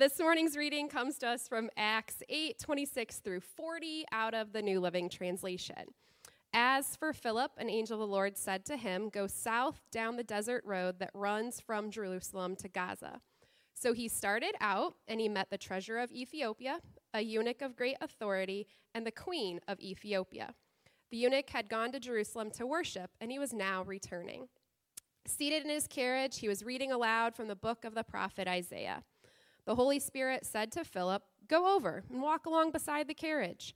This 0.00 0.18
morning's 0.18 0.56
reading 0.56 0.88
comes 0.88 1.18
to 1.18 1.28
us 1.28 1.46
from 1.46 1.68
Acts 1.76 2.22
8 2.30 2.58
26 2.58 3.18
through 3.18 3.40
40 3.40 4.06
out 4.12 4.32
of 4.32 4.54
the 4.54 4.62
New 4.62 4.80
Living 4.80 5.10
Translation. 5.10 5.92
As 6.54 6.96
for 6.96 7.12
Philip, 7.12 7.52
an 7.58 7.68
angel 7.68 7.96
of 7.96 8.08
the 8.08 8.10
Lord 8.10 8.38
said 8.38 8.64
to 8.64 8.78
him, 8.78 9.10
Go 9.10 9.26
south 9.26 9.82
down 9.92 10.16
the 10.16 10.24
desert 10.24 10.64
road 10.64 11.00
that 11.00 11.10
runs 11.12 11.60
from 11.60 11.90
Jerusalem 11.90 12.56
to 12.56 12.68
Gaza. 12.68 13.20
So 13.74 13.92
he 13.92 14.08
started 14.08 14.54
out 14.58 14.94
and 15.06 15.20
he 15.20 15.28
met 15.28 15.50
the 15.50 15.58
treasurer 15.58 16.00
of 16.00 16.10
Ethiopia, 16.12 16.78
a 17.12 17.20
eunuch 17.20 17.60
of 17.60 17.76
great 17.76 17.98
authority, 18.00 18.68
and 18.94 19.06
the 19.06 19.10
queen 19.10 19.60
of 19.68 19.80
Ethiopia. 19.80 20.54
The 21.10 21.18
eunuch 21.18 21.50
had 21.50 21.68
gone 21.68 21.92
to 21.92 22.00
Jerusalem 22.00 22.50
to 22.52 22.66
worship, 22.66 23.10
and 23.20 23.30
he 23.30 23.38
was 23.38 23.52
now 23.52 23.82
returning. 23.82 24.48
Seated 25.26 25.62
in 25.62 25.68
his 25.68 25.86
carriage, 25.86 26.38
he 26.38 26.48
was 26.48 26.64
reading 26.64 26.90
aloud 26.90 27.34
from 27.34 27.48
the 27.48 27.54
book 27.54 27.84
of 27.84 27.94
the 27.94 28.02
prophet 28.02 28.48
Isaiah. 28.48 29.02
The 29.64 29.74
Holy 29.74 29.98
Spirit 29.98 30.46
said 30.46 30.72
to 30.72 30.84
Philip, 30.84 31.22
Go 31.48 31.74
over 31.74 32.04
and 32.10 32.22
walk 32.22 32.46
along 32.46 32.70
beside 32.70 33.08
the 33.08 33.14
carriage. 33.14 33.74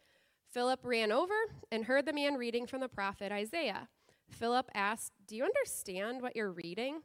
Philip 0.51 0.81
ran 0.85 1.11
over 1.11 1.35
and 1.73 1.85
heard 1.85 2.07
the 2.07 2.13
man 2.13 2.35
reading 2.35 2.67
from 2.67 2.81
the 2.81 2.89
prophet 2.89 3.33
Isaiah. 3.33 3.89
Philip 4.31 4.71
asked, 4.75 5.13
Do 5.27 5.37
you 5.37 5.45
understand 5.45 6.23
what 6.23 6.37
you're 6.37 6.53
reading? 6.53 7.03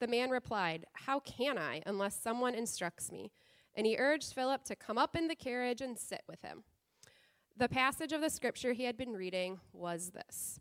The 0.00 0.06
man 0.06 0.30
replied, 0.30 0.86
How 0.92 1.20
can 1.20 1.58
I 1.58 1.82
unless 1.86 2.20
someone 2.20 2.54
instructs 2.54 3.10
me? 3.10 3.32
And 3.74 3.86
he 3.86 3.96
urged 3.98 4.34
Philip 4.34 4.64
to 4.64 4.76
come 4.76 4.98
up 4.98 5.16
in 5.16 5.28
the 5.28 5.34
carriage 5.34 5.80
and 5.80 5.98
sit 5.98 6.22
with 6.28 6.42
him. 6.42 6.64
The 7.56 7.68
passage 7.68 8.12
of 8.12 8.20
the 8.20 8.30
scripture 8.30 8.72
he 8.72 8.84
had 8.84 8.96
been 8.96 9.12
reading 9.12 9.60
was 9.72 10.10
this 10.10 10.58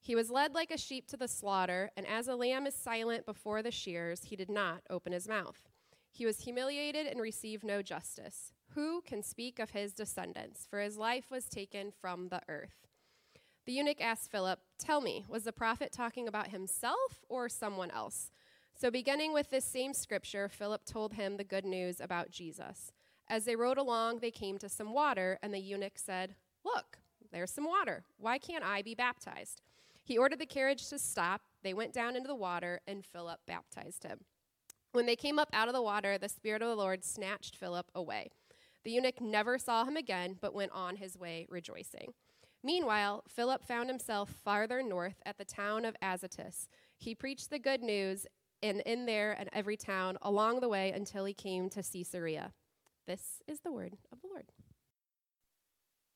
He 0.00 0.14
was 0.14 0.30
led 0.30 0.54
like 0.54 0.70
a 0.70 0.78
sheep 0.78 1.06
to 1.08 1.16
the 1.16 1.28
slaughter, 1.28 1.90
and 1.96 2.06
as 2.06 2.28
a 2.28 2.36
lamb 2.36 2.66
is 2.66 2.74
silent 2.74 3.26
before 3.26 3.62
the 3.62 3.70
shears, 3.70 4.24
he 4.24 4.36
did 4.36 4.50
not 4.50 4.82
open 4.90 5.12
his 5.12 5.28
mouth. 5.28 5.62
He 6.16 6.26
was 6.26 6.42
humiliated 6.42 7.08
and 7.08 7.20
received 7.20 7.64
no 7.64 7.82
justice. 7.82 8.52
Who 8.76 9.02
can 9.02 9.24
speak 9.24 9.58
of 9.58 9.70
his 9.70 9.92
descendants? 9.92 10.64
For 10.64 10.78
his 10.78 10.96
life 10.96 11.28
was 11.28 11.46
taken 11.46 11.90
from 11.90 12.28
the 12.28 12.40
earth. 12.48 12.86
The 13.66 13.72
eunuch 13.72 14.00
asked 14.00 14.30
Philip, 14.30 14.60
Tell 14.78 15.00
me, 15.00 15.24
was 15.28 15.42
the 15.42 15.52
prophet 15.52 15.90
talking 15.90 16.28
about 16.28 16.52
himself 16.52 17.24
or 17.28 17.48
someone 17.48 17.90
else? 17.90 18.30
So, 18.76 18.92
beginning 18.92 19.32
with 19.32 19.50
this 19.50 19.64
same 19.64 19.92
scripture, 19.92 20.48
Philip 20.48 20.84
told 20.84 21.14
him 21.14 21.36
the 21.36 21.42
good 21.42 21.64
news 21.64 22.00
about 22.00 22.30
Jesus. 22.30 22.92
As 23.28 23.44
they 23.44 23.56
rode 23.56 23.78
along, 23.78 24.20
they 24.20 24.30
came 24.30 24.56
to 24.58 24.68
some 24.68 24.92
water, 24.92 25.40
and 25.42 25.52
the 25.52 25.58
eunuch 25.58 25.98
said, 25.98 26.36
Look, 26.64 26.98
there's 27.32 27.50
some 27.50 27.64
water. 27.64 28.04
Why 28.18 28.38
can't 28.38 28.64
I 28.64 28.82
be 28.82 28.94
baptized? 28.94 29.62
He 30.04 30.16
ordered 30.16 30.38
the 30.38 30.46
carriage 30.46 30.88
to 30.90 30.98
stop. 31.00 31.40
They 31.64 31.74
went 31.74 31.92
down 31.92 32.14
into 32.14 32.28
the 32.28 32.36
water, 32.36 32.82
and 32.86 33.04
Philip 33.04 33.40
baptized 33.48 34.04
him. 34.04 34.20
When 34.94 35.06
they 35.06 35.16
came 35.16 35.40
up 35.40 35.48
out 35.52 35.66
of 35.66 35.74
the 35.74 35.82
water, 35.82 36.18
the 36.18 36.28
Spirit 36.28 36.62
of 36.62 36.68
the 36.68 36.76
Lord 36.76 37.02
snatched 37.02 37.56
Philip 37.56 37.90
away. 37.96 38.30
The 38.84 38.92
eunuch 38.92 39.20
never 39.20 39.58
saw 39.58 39.84
him 39.84 39.96
again, 39.96 40.36
but 40.40 40.54
went 40.54 40.70
on 40.70 40.94
his 40.94 41.18
way 41.18 41.48
rejoicing. 41.50 42.14
Meanwhile, 42.62 43.24
Philip 43.26 43.64
found 43.64 43.90
himself 43.90 44.30
farther 44.30 44.84
north 44.84 45.20
at 45.26 45.36
the 45.36 45.44
town 45.44 45.84
of 45.84 45.96
Azotus. 46.00 46.68
He 46.96 47.12
preached 47.12 47.50
the 47.50 47.58
good 47.58 47.82
news 47.82 48.24
and 48.62 48.82
in 48.82 49.04
there 49.04 49.32
and 49.32 49.50
every 49.52 49.76
town 49.76 50.16
along 50.22 50.60
the 50.60 50.68
way 50.68 50.92
until 50.92 51.24
he 51.24 51.34
came 51.34 51.68
to 51.70 51.82
Caesarea. 51.82 52.52
This 53.04 53.42
is 53.48 53.62
the 53.62 53.72
word 53.72 53.96
of 54.12 54.20
the 54.20 54.28
Lord. 54.28 54.52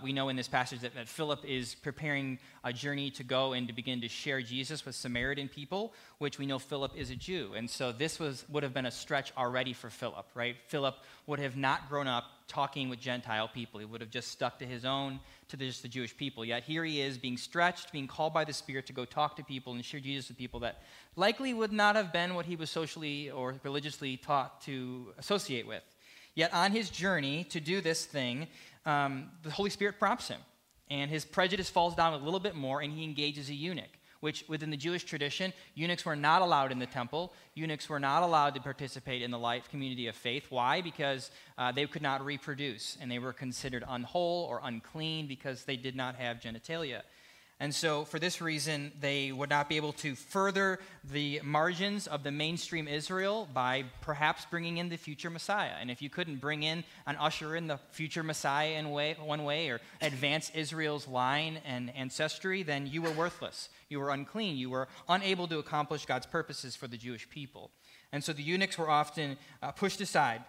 We 0.01 0.13
know 0.13 0.29
in 0.29 0.37
this 0.37 0.47
passage 0.47 0.83
that, 0.83 0.95
that, 0.95 1.09
Philip 1.09 1.45
is 1.45 1.75
preparing 1.75 2.39
a 2.63 2.73
journey 2.73 3.11
to 3.11 3.25
go 3.25 3.53
and 3.53 3.67
to 3.67 3.75
begin 3.75 4.01
to 4.03 4.09
share 4.09 4.41
Jesus 4.41 4.87
with 4.87 4.95
Samaritan 4.95 5.49
people, 5.49 5.93
which 6.19 6.39
we 6.39 6.47
know 6.47 6.61
Philip 6.61 6.93
is 6.97 7.11
a 7.11 7.17
Jew. 7.17 7.55
And 7.57 7.69
so 7.69 7.91
this 7.91 8.21
was, 8.21 8.45
would 8.49 8.63
have 8.63 8.73
been 8.73 8.87
a 8.87 8.93
stretch 8.93 9.33
already 9.37 9.73
for 9.73 9.91
Philip, 9.91 10.27
right? 10.37 10.55
Philip 10.69 10.95
would 11.27 11.41
have 11.41 11.57
not 11.57 11.89
grown 11.89 12.07
up 12.07 12.27
talking 12.47 12.89
with 12.89 13.01
Gentile 13.01 13.49
people. 13.49 13.81
He 13.81 13.87
would 13.87 14.01
have 14.01 14.11
just 14.11 14.29
stuck 14.29 14.61
to 14.61 14.65
his 14.65 14.85
own, 14.85 15.19
to 15.49 15.57
just 15.57 15.83
the 15.83 15.89
Jewish 15.89 16.17
people. 16.17 16.45
Yet 16.45 16.63
here 16.63 16.85
he 16.85 17.01
is 17.01 17.19
being 17.19 17.37
stretched, 17.37 17.91
being 17.91 18.07
called 18.07 18.33
by 18.33 18.45
the 18.45 18.53
Spirit 18.53 18.87
to 18.87 18.93
go 18.93 19.05
talk 19.05 19.35
to 19.35 19.43
people 19.43 19.73
and 19.73 19.85
share 19.85 19.99
Jesus 19.99 20.29
with 20.29 20.39
people 20.39 20.61
that 20.61 20.85
likely 21.17 21.53
would 21.53 21.73
not 21.73 21.97
have 21.97 22.13
been 22.13 22.37
what 22.37 22.47
he 22.47 22.55
was 22.55 22.71
socially 22.71 23.33
or 23.33 23.57
religiously 23.65 24.17
taught 24.17 24.61
to 24.61 25.09
associate 25.19 25.67
with. 25.67 25.83
Yet 26.37 26.55
on 26.55 26.71
his 26.71 26.89
journey 26.89 27.43
to 27.51 27.59
do 27.59 27.81
this 27.81 28.07
thing, 28.07 28.47
um, 28.89 29.31
the 29.43 29.51
Holy 29.51 29.71
Spirit 29.71 29.99
prompts 29.99 30.29
him, 30.29 30.41
and 30.91 31.11
his 31.11 31.25
prejudice 31.25 31.69
falls 31.69 31.95
down 31.95 32.15
a 32.15 32.25
little 32.25 32.41
bit 32.41 32.55
more, 32.55 32.81
and 32.81 32.93
he 32.93 33.05
engages 33.05 33.51
a 33.51 33.55
eunuch. 33.55 33.91
Which, 34.21 34.45
within 34.49 34.71
the 34.71 34.77
Jewish 34.77 35.05
tradition, 35.05 35.53
eunuchs 35.77 36.05
were 36.05 36.17
not 36.17 36.43
allowed 36.43 36.73
in 36.73 36.81
the 36.81 36.87
temple. 36.87 37.33
Eunuchs 37.55 37.89
were 37.89 38.01
not 38.01 38.25
allowed 38.25 38.55
to 38.57 38.61
participate 38.61 39.23
in 39.23 39.31
the 39.31 39.39
life 39.39 39.69
community 39.69 40.09
of 40.09 40.17
faith. 40.17 40.47
Why? 40.51 40.81
Because 40.81 41.31
uh, 41.57 41.71
they 41.71 41.87
could 41.87 42.03
not 42.03 42.25
reproduce, 42.25 42.99
and 43.01 43.09
they 43.09 43.21
were 43.21 43.33
considered 43.33 43.85
unwhole 43.89 44.49
or 44.49 44.61
unclean 44.65 45.29
because 45.29 45.63
they 45.63 45.77
did 45.77 45.95
not 45.95 46.17
have 46.17 46.41
genitalia. 46.41 47.03
And 47.61 47.75
so, 47.75 48.05
for 48.05 48.21
this 48.21 48.41
reason, 48.41 48.93
they 49.01 49.33
would 49.33 49.51
not 49.51 49.69
be 49.69 49.77
able 49.77 49.93
to 49.95 50.15
further 50.15 50.79
the 51.11 51.41
margins 51.43 52.07
of 52.07 52.23
the 52.23 52.31
mainstream 52.31 52.87
Israel 52.87 53.49
by 53.53 53.85
perhaps 54.01 54.47
bringing 54.49 54.77
in 54.77 54.89
the 54.89 54.97
future 54.97 55.29
Messiah. 55.29 55.73
And 55.81 55.91
if 55.91 56.01
you 56.01 56.09
couldn't 56.09 56.37
bring 56.37 56.63
in 56.63 56.85
and 57.05 57.17
usher 57.19 57.57
in 57.57 57.67
the 57.67 57.81
future 57.91 58.23
Messiah 58.23 58.79
in 58.79 58.93
way, 58.93 59.17
one 59.21 59.43
way 59.43 59.71
or 59.71 59.81
advance 60.01 60.53
Israel's 60.55 61.09
line 61.09 61.59
and 61.65 61.93
ancestry, 61.97 62.63
then 62.63 62.87
you 62.87 63.03
were 63.03 63.11
worthless. 63.11 63.71
You 63.89 63.99
were 63.99 64.11
unclean. 64.11 64.57
You 64.57 64.71
were 64.71 64.87
unable 65.09 65.49
to 65.49 65.59
accomplish 65.59 66.07
God's 66.07 66.27
purposes 66.27 66.77
for 66.77 66.87
the 66.87 66.97
Jewish 66.97 67.29
people. 67.29 67.73
And 68.13 68.23
so 68.23 68.33
the 68.33 68.43
eunuchs 68.43 68.79
were 68.79 68.89
often 68.89 69.37
uh, 69.63 69.73
pushed 69.73 70.01
aside. 70.01 70.45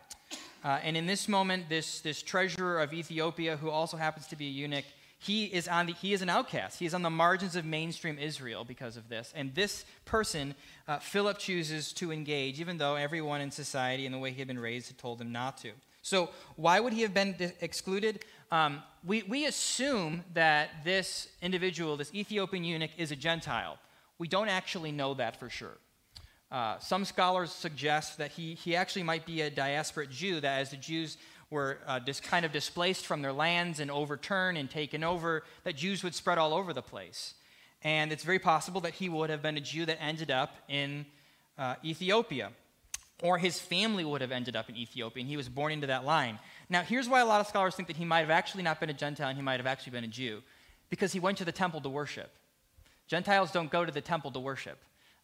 Uh, 0.64 0.80
and 0.84 0.96
in 0.96 1.08
this 1.08 1.28
moment, 1.28 1.70
this, 1.70 2.02
this 2.02 2.22
treasurer 2.22 2.80
of 2.80 2.94
Ethiopia, 2.94 3.58
who 3.58 3.72
also 3.72 3.98
happens 3.98 4.28
to 4.28 4.36
be 4.36 4.48
a 4.48 4.52
eunuch, 4.52 4.86
he 5.22 5.46
is, 5.46 5.68
on 5.68 5.88
the, 5.88 5.94
he 5.94 6.14
is 6.14 6.22
an 6.22 6.30
outcast. 6.30 6.80
He 6.80 6.86
is 6.86 6.94
on 6.94 7.02
the 7.02 7.10
margins 7.10 7.58
of 7.58 7.66
mainstream 7.66 8.18
Israel 8.18 8.64
because 8.64 8.96
of 8.96 9.10
this. 9.10 9.34
And 9.36 9.54
this 9.54 9.84
person, 10.06 10.56
uh, 10.88 11.00
Philip 11.00 11.38
chooses 11.38 11.92
to 11.94 12.14
engage, 12.14 12.62
even 12.62 12.78
though 12.78 12.96
everyone 12.96 13.42
in 13.42 13.52
society 13.52 14.06
and 14.06 14.16
the 14.16 14.20
way 14.20 14.32
he 14.32 14.40
had 14.40 14.48
been 14.48 14.58
raised 14.60 14.88
had 14.88 14.98
told 14.98 15.20
him 15.20 15.34
not 15.34 15.58
to. 15.58 15.72
So, 16.02 16.30
why 16.56 16.80
would 16.80 16.94
he 16.94 17.02
have 17.02 17.14
been 17.14 17.36
excluded? 17.60 18.24
Um, 18.50 18.82
we, 19.06 19.24
we 19.24 19.46
assume 19.46 20.24
that 20.34 20.70
this 20.86 21.28
individual, 21.42 21.98
this 21.98 22.14
Ethiopian 22.14 22.64
eunuch, 22.64 22.92
is 22.98 23.12
a 23.12 23.16
Gentile. 23.18 23.78
We 24.20 24.30
don't 24.30 24.48
actually 24.48 24.94
know 24.94 25.14
that 25.16 25.38
for 25.38 25.50
sure. 25.50 25.78
Uh, 26.50 26.80
some 26.80 27.04
scholars 27.04 27.52
suggest 27.52 28.18
that 28.18 28.32
he, 28.32 28.56
he 28.56 28.76
actually 28.76 29.04
might 29.04 29.26
be 29.26 29.42
a 29.42 29.52
diasporic 29.52 30.10
Jew, 30.10 30.40
that 30.40 30.62
as 30.62 30.72
the 30.72 30.78
Jews 30.78 31.18
were 31.50 31.80
uh, 31.88 32.00
just 32.00 32.24
kind 32.24 32.46
of 32.46 32.52
displaced 32.52 33.06
from 33.06 33.22
their 33.22 33.34
lands 33.34 33.80
and 33.80 33.90
overturned 33.90 34.58
and 34.58 34.70
taken 34.70 35.04
over, 35.04 35.44
that 35.64 35.76
Jews 35.76 36.04
would 36.04 36.14
spread 36.14 36.38
all 36.38 36.54
over 36.54 36.74
the 36.74 36.82
place. 36.82 37.34
And 37.82 38.12
it's 38.12 38.24
very 38.24 38.40
possible 38.40 38.82
that 38.82 38.94
he 38.94 39.10
would 39.10 39.30
have 39.30 39.42
been 39.42 39.58
a 39.58 39.62
Jew 39.62 39.86
that 39.86 40.02
ended 40.02 40.32
up 40.32 40.56
in 40.68 41.06
uh, 41.58 41.76
Ethiopia. 41.84 42.52
Or 43.22 43.38
his 43.38 43.60
family 43.60 44.06
would 44.06 44.22
have 44.22 44.32
ended 44.32 44.56
up 44.56 44.70
in 44.70 44.78
Ethiopia, 44.78 45.22
and 45.22 45.30
he 45.30 45.36
was 45.36 45.50
born 45.50 45.74
into 45.74 45.88
that 45.88 46.06
line. 46.06 46.40
Now, 46.70 46.84
here's 46.84 47.10
why 47.10 47.20
a 47.20 47.26
lot 47.26 47.42
of 47.42 47.48
scholars 47.48 47.76
think 47.76 47.88
that 47.88 47.98
he 47.98 48.06
might 48.06 48.22
have 48.22 48.30
actually 48.30 48.64
not 48.64 48.80
been 48.80 48.90
a 48.90 48.94
Gentile 48.94 49.28
and 49.28 49.38
he 49.38 49.44
might 49.44 49.60
have 49.60 49.68
actually 49.68 49.92
been 49.92 50.06
a 50.06 50.08
Jew 50.08 50.42
because 50.90 51.12
he 51.12 51.20
went 51.20 51.38
to 51.40 51.46
the 51.46 51.52
temple 51.52 51.82
to 51.82 51.90
worship. 51.90 52.32
Gentiles 53.08 53.52
don't 53.52 53.72
go 53.72 53.84
to 53.84 53.92
the 53.92 54.02
temple 54.02 54.32
to 54.32 54.40
worship. 54.40 54.78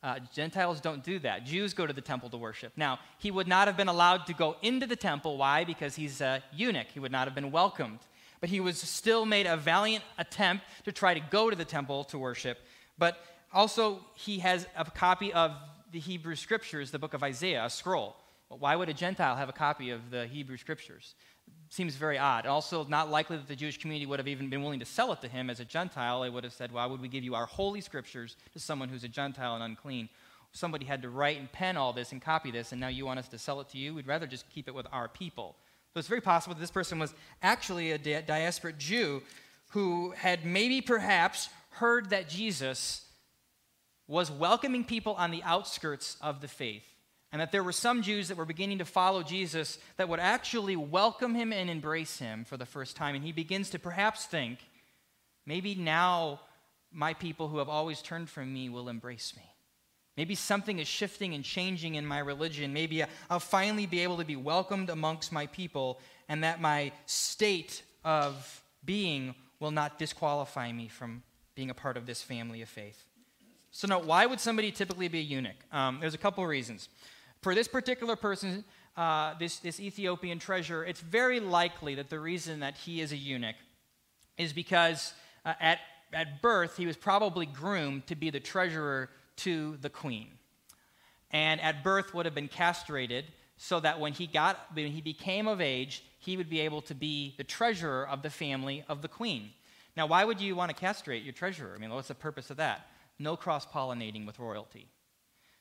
Uh, 0.04 0.20
Gentiles 0.34 0.80
don't 0.82 1.04
do 1.04 1.18
that. 1.20 1.46
Jews 1.46 1.74
go 1.74 1.88
to 1.88 1.94
the 1.94 2.02
temple 2.02 2.30
to 2.30 2.38
worship. 2.38 2.74
Now, 2.78 3.00
he 3.18 3.32
would 3.32 3.48
not 3.48 3.68
have 3.68 3.76
been 3.76 3.88
allowed 3.88 4.28
to 4.28 4.34
go 4.34 4.56
into 4.62 4.86
the 4.86 4.96
temple. 4.96 5.38
Why? 5.38 5.64
Because 5.64 5.96
he's 5.96 6.22
a 6.22 6.44
eunuch. 6.54 6.88
He 6.94 7.00
would 7.00 7.12
not 7.12 7.28
have 7.28 7.34
been 7.34 7.52
welcomed. 7.52 8.00
But 8.40 8.50
he 8.50 8.60
was 8.60 8.80
still 8.80 9.26
made 9.26 9.48
a 9.48 9.58
valiant 9.58 10.04
attempt 10.18 10.66
to 10.84 10.92
try 10.92 11.14
to 11.16 11.20
go 11.32 11.50
to 11.50 11.56
the 11.56 11.66
temple 11.66 12.04
to 12.06 12.20
worship. 12.20 12.60
But 12.98 13.18
also, 13.52 14.06
he 14.14 14.40
has 14.40 14.68
a 14.78 14.86
copy 14.86 15.34
of 15.34 15.54
the 15.92 16.00
Hebrew 16.00 16.36
Scriptures, 16.36 16.92
the 16.92 17.00
book 17.00 17.14
of 17.14 17.24
Isaiah, 17.24 17.66
a 17.66 17.70
scroll. 17.70 18.16
Why 18.50 18.76
would 18.76 18.90
a 18.90 18.94
Gentile 18.94 19.36
have 19.36 19.50
a 19.50 19.54
copy 19.54 19.90
of 19.90 20.12
the 20.12 20.28
Hebrew 20.28 20.58
Scriptures? 20.58 21.16
Seems 21.70 21.96
very 21.96 22.18
odd. 22.18 22.46
Also, 22.46 22.86
not 22.86 23.12
likely 23.12 23.38
that 23.38 23.47
the 23.47 23.56
Jewish 23.56 23.78
community 23.78 24.06
would 24.06 24.20
have 24.20 24.28
even 24.28 24.50
been 24.50 24.64
willing 24.64 24.80
to 24.80 24.86
sell 24.86 25.12
it 25.12 25.22
to 25.22 25.28
him 25.28 25.50
as 25.50 25.59
a 25.59 25.66
Gentile. 25.66 26.22
They 26.22 26.30
would 26.30 26.44
have 26.44 26.53
said, 26.53 26.72
Why 26.72 26.86
would 26.86 27.02
we 27.02 27.08
give 27.08 27.24
you 27.24 27.36
our 27.36 27.46
holy 27.46 27.82
scriptures 27.82 28.38
to 28.53 28.59
someone 28.59 28.90
who's 28.90 29.03
a 29.03 29.09
Gentile 29.09 29.56
and 29.56 29.64
unclean? 29.64 30.09
Somebody 30.53 30.86
had 30.86 31.02
to 31.02 31.09
write 31.09 31.38
and 31.38 31.52
pen 31.52 31.76
all 31.76 31.92
this 31.92 32.14
and 32.14 32.22
copy 32.22 32.50
this, 32.50 32.72
and 32.72 32.80
now 32.80 32.88
you 32.88 33.06
want 33.06 33.20
us 33.20 33.28
to 33.30 33.38
sell 33.38 33.59
it 33.59 33.70
to 33.70 33.78
you? 33.78 33.94
We'd 33.94 34.08
rather 34.08 34.28
just 34.28 34.50
keep 34.50 34.70
it 34.70 34.76
with 34.76 34.88
our 34.92 35.09
people. 35.09 35.58
So 35.94 36.00
it's 36.00 36.08
very 36.08 36.22
possible 36.22 36.56
that 36.56 36.62
this 36.62 36.72
person 36.72 36.97
was 36.97 37.14
actually 37.42 37.91
a 37.91 37.98
di- 37.98 38.22
diasporic 38.22 38.78
Jew 38.78 39.22
who 39.70 40.12
had 40.12 40.46
maybe 40.46 40.80
perhaps 40.80 41.50
heard 41.72 42.12
that 42.12 42.30
Jesus 42.30 43.06
was 44.08 44.32
welcoming 44.32 44.86
people 44.86 45.14
on 45.16 45.32
the 45.32 45.44
outskirts 45.44 46.16
of 46.22 46.40
the 46.40 46.48
faith 46.48 46.86
and 47.32 47.42
that 47.42 47.52
there 47.52 47.64
were 47.64 47.72
some 47.72 48.02
Jews 48.02 48.30
that 48.30 48.38
were 48.38 48.46
beginning 48.46 48.78
to 48.80 48.86
follow 48.86 49.24
Jesus 49.24 49.78
that 49.98 50.08
would 50.08 50.20
actually 50.20 50.76
welcome 50.76 51.36
him 51.36 51.52
and 51.52 51.70
embrace 51.70 52.18
him 52.18 52.46
for 52.46 52.58
the 52.58 52.66
first 52.66 52.96
time. 52.96 53.16
And 53.16 53.24
he 53.24 53.32
begins 53.32 53.72
to 53.72 53.80
perhaps 53.80 54.26
think, 54.26 54.60
maybe 55.46 55.76
now 55.76 56.40
my 56.92 57.14
people 57.14 57.50
who 57.50 57.58
have 57.58 57.70
always 57.70 58.02
turned 58.02 58.30
from 58.30 58.54
me 58.54 58.70
will 58.70 58.88
embrace 58.88 59.34
me. 59.36 59.44
Maybe 60.18 60.34
something 60.34 60.80
is 60.80 60.88
shifting 60.88 61.34
and 61.34 61.44
changing 61.44 61.96
in 61.96 62.06
my 62.06 62.20
religion. 62.20 62.72
Maybe 62.72 63.04
I'll 63.30 63.40
finally 63.40 63.86
be 63.86 64.00
able 64.00 64.18
to 64.18 64.24
be 64.24 64.38
welcomed 64.38 64.90
amongst 64.90 65.32
my 65.32 65.48
people, 65.48 66.00
and 66.30 66.44
that 66.46 66.62
my 66.62 66.94
state 67.06 67.84
of 68.06 68.64
being 68.86 69.36
will 69.60 69.72
not 69.72 70.00
disqualify 70.00 70.72
me 70.72 70.88
from 70.88 71.22
being 71.54 71.70
a 71.70 71.74
part 71.74 71.98
of 71.98 72.06
this 72.06 72.22
family 72.22 72.62
of 72.62 72.70
faith. 72.70 73.04
So, 73.72 73.90
now, 73.90 74.00
why 74.00 74.26
would 74.26 74.40
somebody 74.40 74.72
typically 74.72 75.10
be 75.10 75.20
a 75.20 75.24
eunuch? 75.24 75.58
Um, 75.74 75.98
there's 76.00 76.14
a 76.14 76.18
couple 76.18 76.44
of 76.44 76.50
reasons. 76.50 76.88
For 77.46 77.53
this 77.53 77.68
particular 77.68 78.16
person, 78.16 78.64
uh, 78.97 79.36
this, 79.38 79.58
this 79.58 79.80
Ethiopian 79.80 80.40
treasurer, 80.40 80.84
it's 80.84 81.00
very 81.00 81.40
likely 81.40 81.94
that 81.94 82.09
the 82.09 82.20
reason 82.20 82.62
that 82.62 82.76
he 82.76 83.02
is 83.02 83.12
a 83.12 83.16
eunuch 83.16 83.56
is 84.36 84.52
because 84.52 85.14
uh, 85.46 85.53
at, 85.59 85.78
at 86.12 86.42
birth 86.42 86.76
he 86.76 86.88
was 86.88 86.97
probably 86.97 87.46
groomed 87.46 88.08
to 88.08 88.16
be 88.16 88.32
the 88.32 88.40
treasurer 88.40 89.12
to 89.36 89.78
the 89.82 89.92
queen. 89.92 90.30
And 91.30 91.62
at 91.62 91.84
birth 91.84 92.16
would 92.16 92.26
have 92.26 92.34
been 92.34 92.47
castrated 92.47 93.26
so 93.58 93.80
that 93.80 94.00
when 94.00 94.14
he 94.14 94.26
got 94.26 94.66
when 94.74 94.91
he 94.91 95.02
became 95.02 95.48
of 95.48 95.62
age, 95.62 96.03
he 96.18 96.38
would 96.38 96.50
be 96.50 96.62
able 96.62 96.82
to 96.82 96.96
be 96.96 97.36
the 97.38 97.44
treasurer 97.44 98.08
of 98.08 98.24
the 98.24 98.32
family 98.32 98.84
of 98.90 99.03
the 99.03 99.08
queen. 99.08 99.52
Now, 99.96 100.08
why 100.08 100.26
would 100.26 100.41
you 100.41 100.56
want 100.56 100.72
to 100.72 100.76
castrate 100.76 101.22
your 101.22 101.34
treasurer? 101.34 101.76
I 101.76 101.80
mean, 101.80 101.91
what's 101.91 102.08
the 102.08 102.16
purpose 102.16 102.50
of 102.50 102.58
that? 102.58 102.88
No 103.20 103.36
cross 103.36 103.68
pollinating 103.68 104.26
with 104.26 104.40
royalty. 104.40 104.88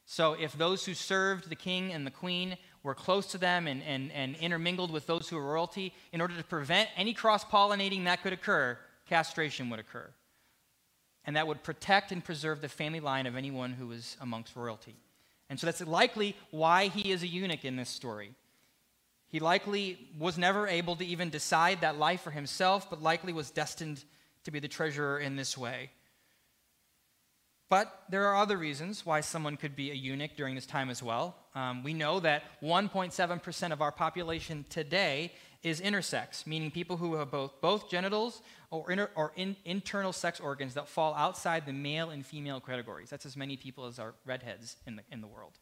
So, 0.06 0.34
if 0.34 0.52
those 0.52 0.84
who 0.84 0.92
served 0.92 1.48
the 1.48 1.56
king 1.56 1.92
and 1.92 2.06
the 2.06 2.10
queen 2.10 2.58
were 2.82 2.94
close 2.94 3.26
to 3.28 3.38
them 3.38 3.66
and, 3.66 3.82
and, 3.82 4.12
and 4.12 4.36
intermingled 4.36 4.90
with 4.90 5.06
those 5.06 5.28
who 5.28 5.36
were 5.36 5.52
royalty, 5.52 5.94
in 6.12 6.20
order 6.20 6.36
to 6.36 6.44
prevent 6.44 6.90
any 6.96 7.14
cross 7.14 7.44
pollinating 7.44 8.04
that 8.04 8.22
could 8.22 8.34
occur, 8.34 8.78
castration 9.06 9.70
would 9.70 9.80
occur 9.80 10.10
and 11.26 11.36
that 11.36 11.46
would 11.46 11.62
protect 11.62 12.12
and 12.12 12.24
preserve 12.24 12.60
the 12.60 12.68
family 12.68 13.00
line 13.00 13.26
of 13.26 13.36
anyone 13.36 13.72
who 13.72 13.86
was 13.86 14.16
amongst 14.20 14.56
royalty. 14.56 14.94
And 15.48 15.58
so 15.58 15.66
that's 15.66 15.80
likely 15.82 16.36
why 16.50 16.88
he 16.88 17.10
is 17.10 17.22
a 17.22 17.26
eunuch 17.26 17.64
in 17.64 17.76
this 17.76 17.88
story. 17.88 18.34
He 19.28 19.40
likely 19.40 19.98
was 20.18 20.38
never 20.38 20.68
able 20.68 20.96
to 20.96 21.04
even 21.04 21.30
decide 21.30 21.80
that 21.80 21.98
life 21.98 22.20
for 22.20 22.30
himself, 22.30 22.88
but 22.88 23.02
likely 23.02 23.32
was 23.32 23.50
destined 23.50 24.04
to 24.44 24.50
be 24.50 24.60
the 24.60 24.68
treasurer 24.68 25.18
in 25.18 25.36
this 25.36 25.56
way. 25.56 25.90
But 27.68 28.02
there 28.10 28.26
are 28.26 28.36
other 28.36 28.56
reasons 28.56 29.06
why 29.06 29.20
someone 29.20 29.56
could 29.56 29.74
be 29.74 29.90
a 29.90 29.94
eunuch 29.94 30.36
during 30.36 30.54
this 30.54 30.66
time 30.66 30.90
as 30.90 31.02
well. 31.02 31.36
Um, 31.54 31.82
we 31.82 31.94
know 31.94 32.20
that 32.20 32.44
1.7% 32.62 33.72
of 33.72 33.80
our 33.80 33.92
population 33.92 34.64
today 34.68 35.32
is 35.62 35.80
intersex, 35.80 36.46
meaning 36.46 36.70
people 36.70 36.98
who 36.98 37.14
have 37.14 37.30
both, 37.30 37.60
both 37.62 37.88
genitals 37.88 38.42
or, 38.70 38.90
inter, 38.90 39.10
or 39.16 39.32
in, 39.34 39.56
internal 39.64 40.12
sex 40.12 40.38
organs 40.38 40.74
that 40.74 40.88
fall 40.88 41.14
outside 41.14 41.64
the 41.64 41.72
male 41.72 42.10
and 42.10 42.24
female 42.24 42.60
categories. 42.60 43.08
That's 43.08 43.24
as 43.24 43.36
many 43.36 43.56
people 43.56 43.86
as 43.86 43.98
are 43.98 44.14
redheads 44.26 44.76
in 44.86 44.96
the, 44.96 45.02
in 45.10 45.22
the 45.22 45.26
world. 45.26 45.58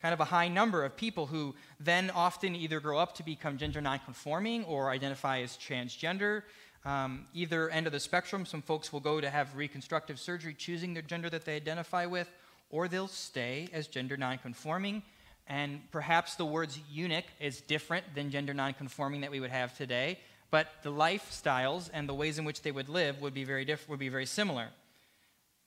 Kind 0.00 0.14
of 0.14 0.20
a 0.20 0.24
high 0.24 0.48
number 0.48 0.82
of 0.82 0.96
people 0.96 1.26
who 1.26 1.54
then 1.78 2.08
often 2.10 2.56
either 2.56 2.80
grow 2.80 2.98
up 2.98 3.14
to 3.16 3.22
become 3.22 3.58
gender 3.58 3.82
nonconforming 3.82 4.64
or 4.64 4.88
identify 4.88 5.40
as 5.42 5.58
transgender. 5.58 6.44
Um, 6.84 7.26
either 7.34 7.68
end 7.68 7.86
of 7.86 7.92
the 7.92 8.00
spectrum, 8.00 8.46
some 8.46 8.62
folks 8.62 8.92
will 8.92 9.00
go 9.00 9.20
to 9.20 9.28
have 9.28 9.56
reconstructive 9.56 10.18
surgery 10.18 10.54
choosing 10.54 10.94
their 10.94 11.02
gender 11.02 11.28
that 11.30 11.44
they 11.44 11.56
identify 11.56 12.06
with, 12.06 12.30
or 12.70 12.88
they'll 12.88 13.08
stay 13.08 13.68
as 13.72 13.86
gender 13.86 14.16
nonconforming 14.16 15.02
and 15.50 15.80
perhaps 15.90 16.36
the 16.36 16.46
words 16.46 16.78
eunuch 16.88 17.24
is 17.40 17.60
different 17.60 18.04
than 18.14 18.30
gender 18.30 18.54
nonconforming 18.54 19.22
that 19.22 19.32
we 19.32 19.40
would 19.40 19.50
have 19.50 19.76
today, 19.76 20.20
but 20.52 20.68
the 20.84 20.92
lifestyles 20.92 21.90
and 21.92 22.08
the 22.08 22.14
ways 22.14 22.38
in 22.38 22.44
which 22.44 22.62
they 22.62 22.70
would 22.70 22.88
live 22.88 23.20
would 23.20 23.34
be 23.34 23.42
very 23.42 23.64
different, 23.64 23.90
would 23.90 23.98
be 23.98 24.08
very 24.08 24.26
similar. 24.26 24.68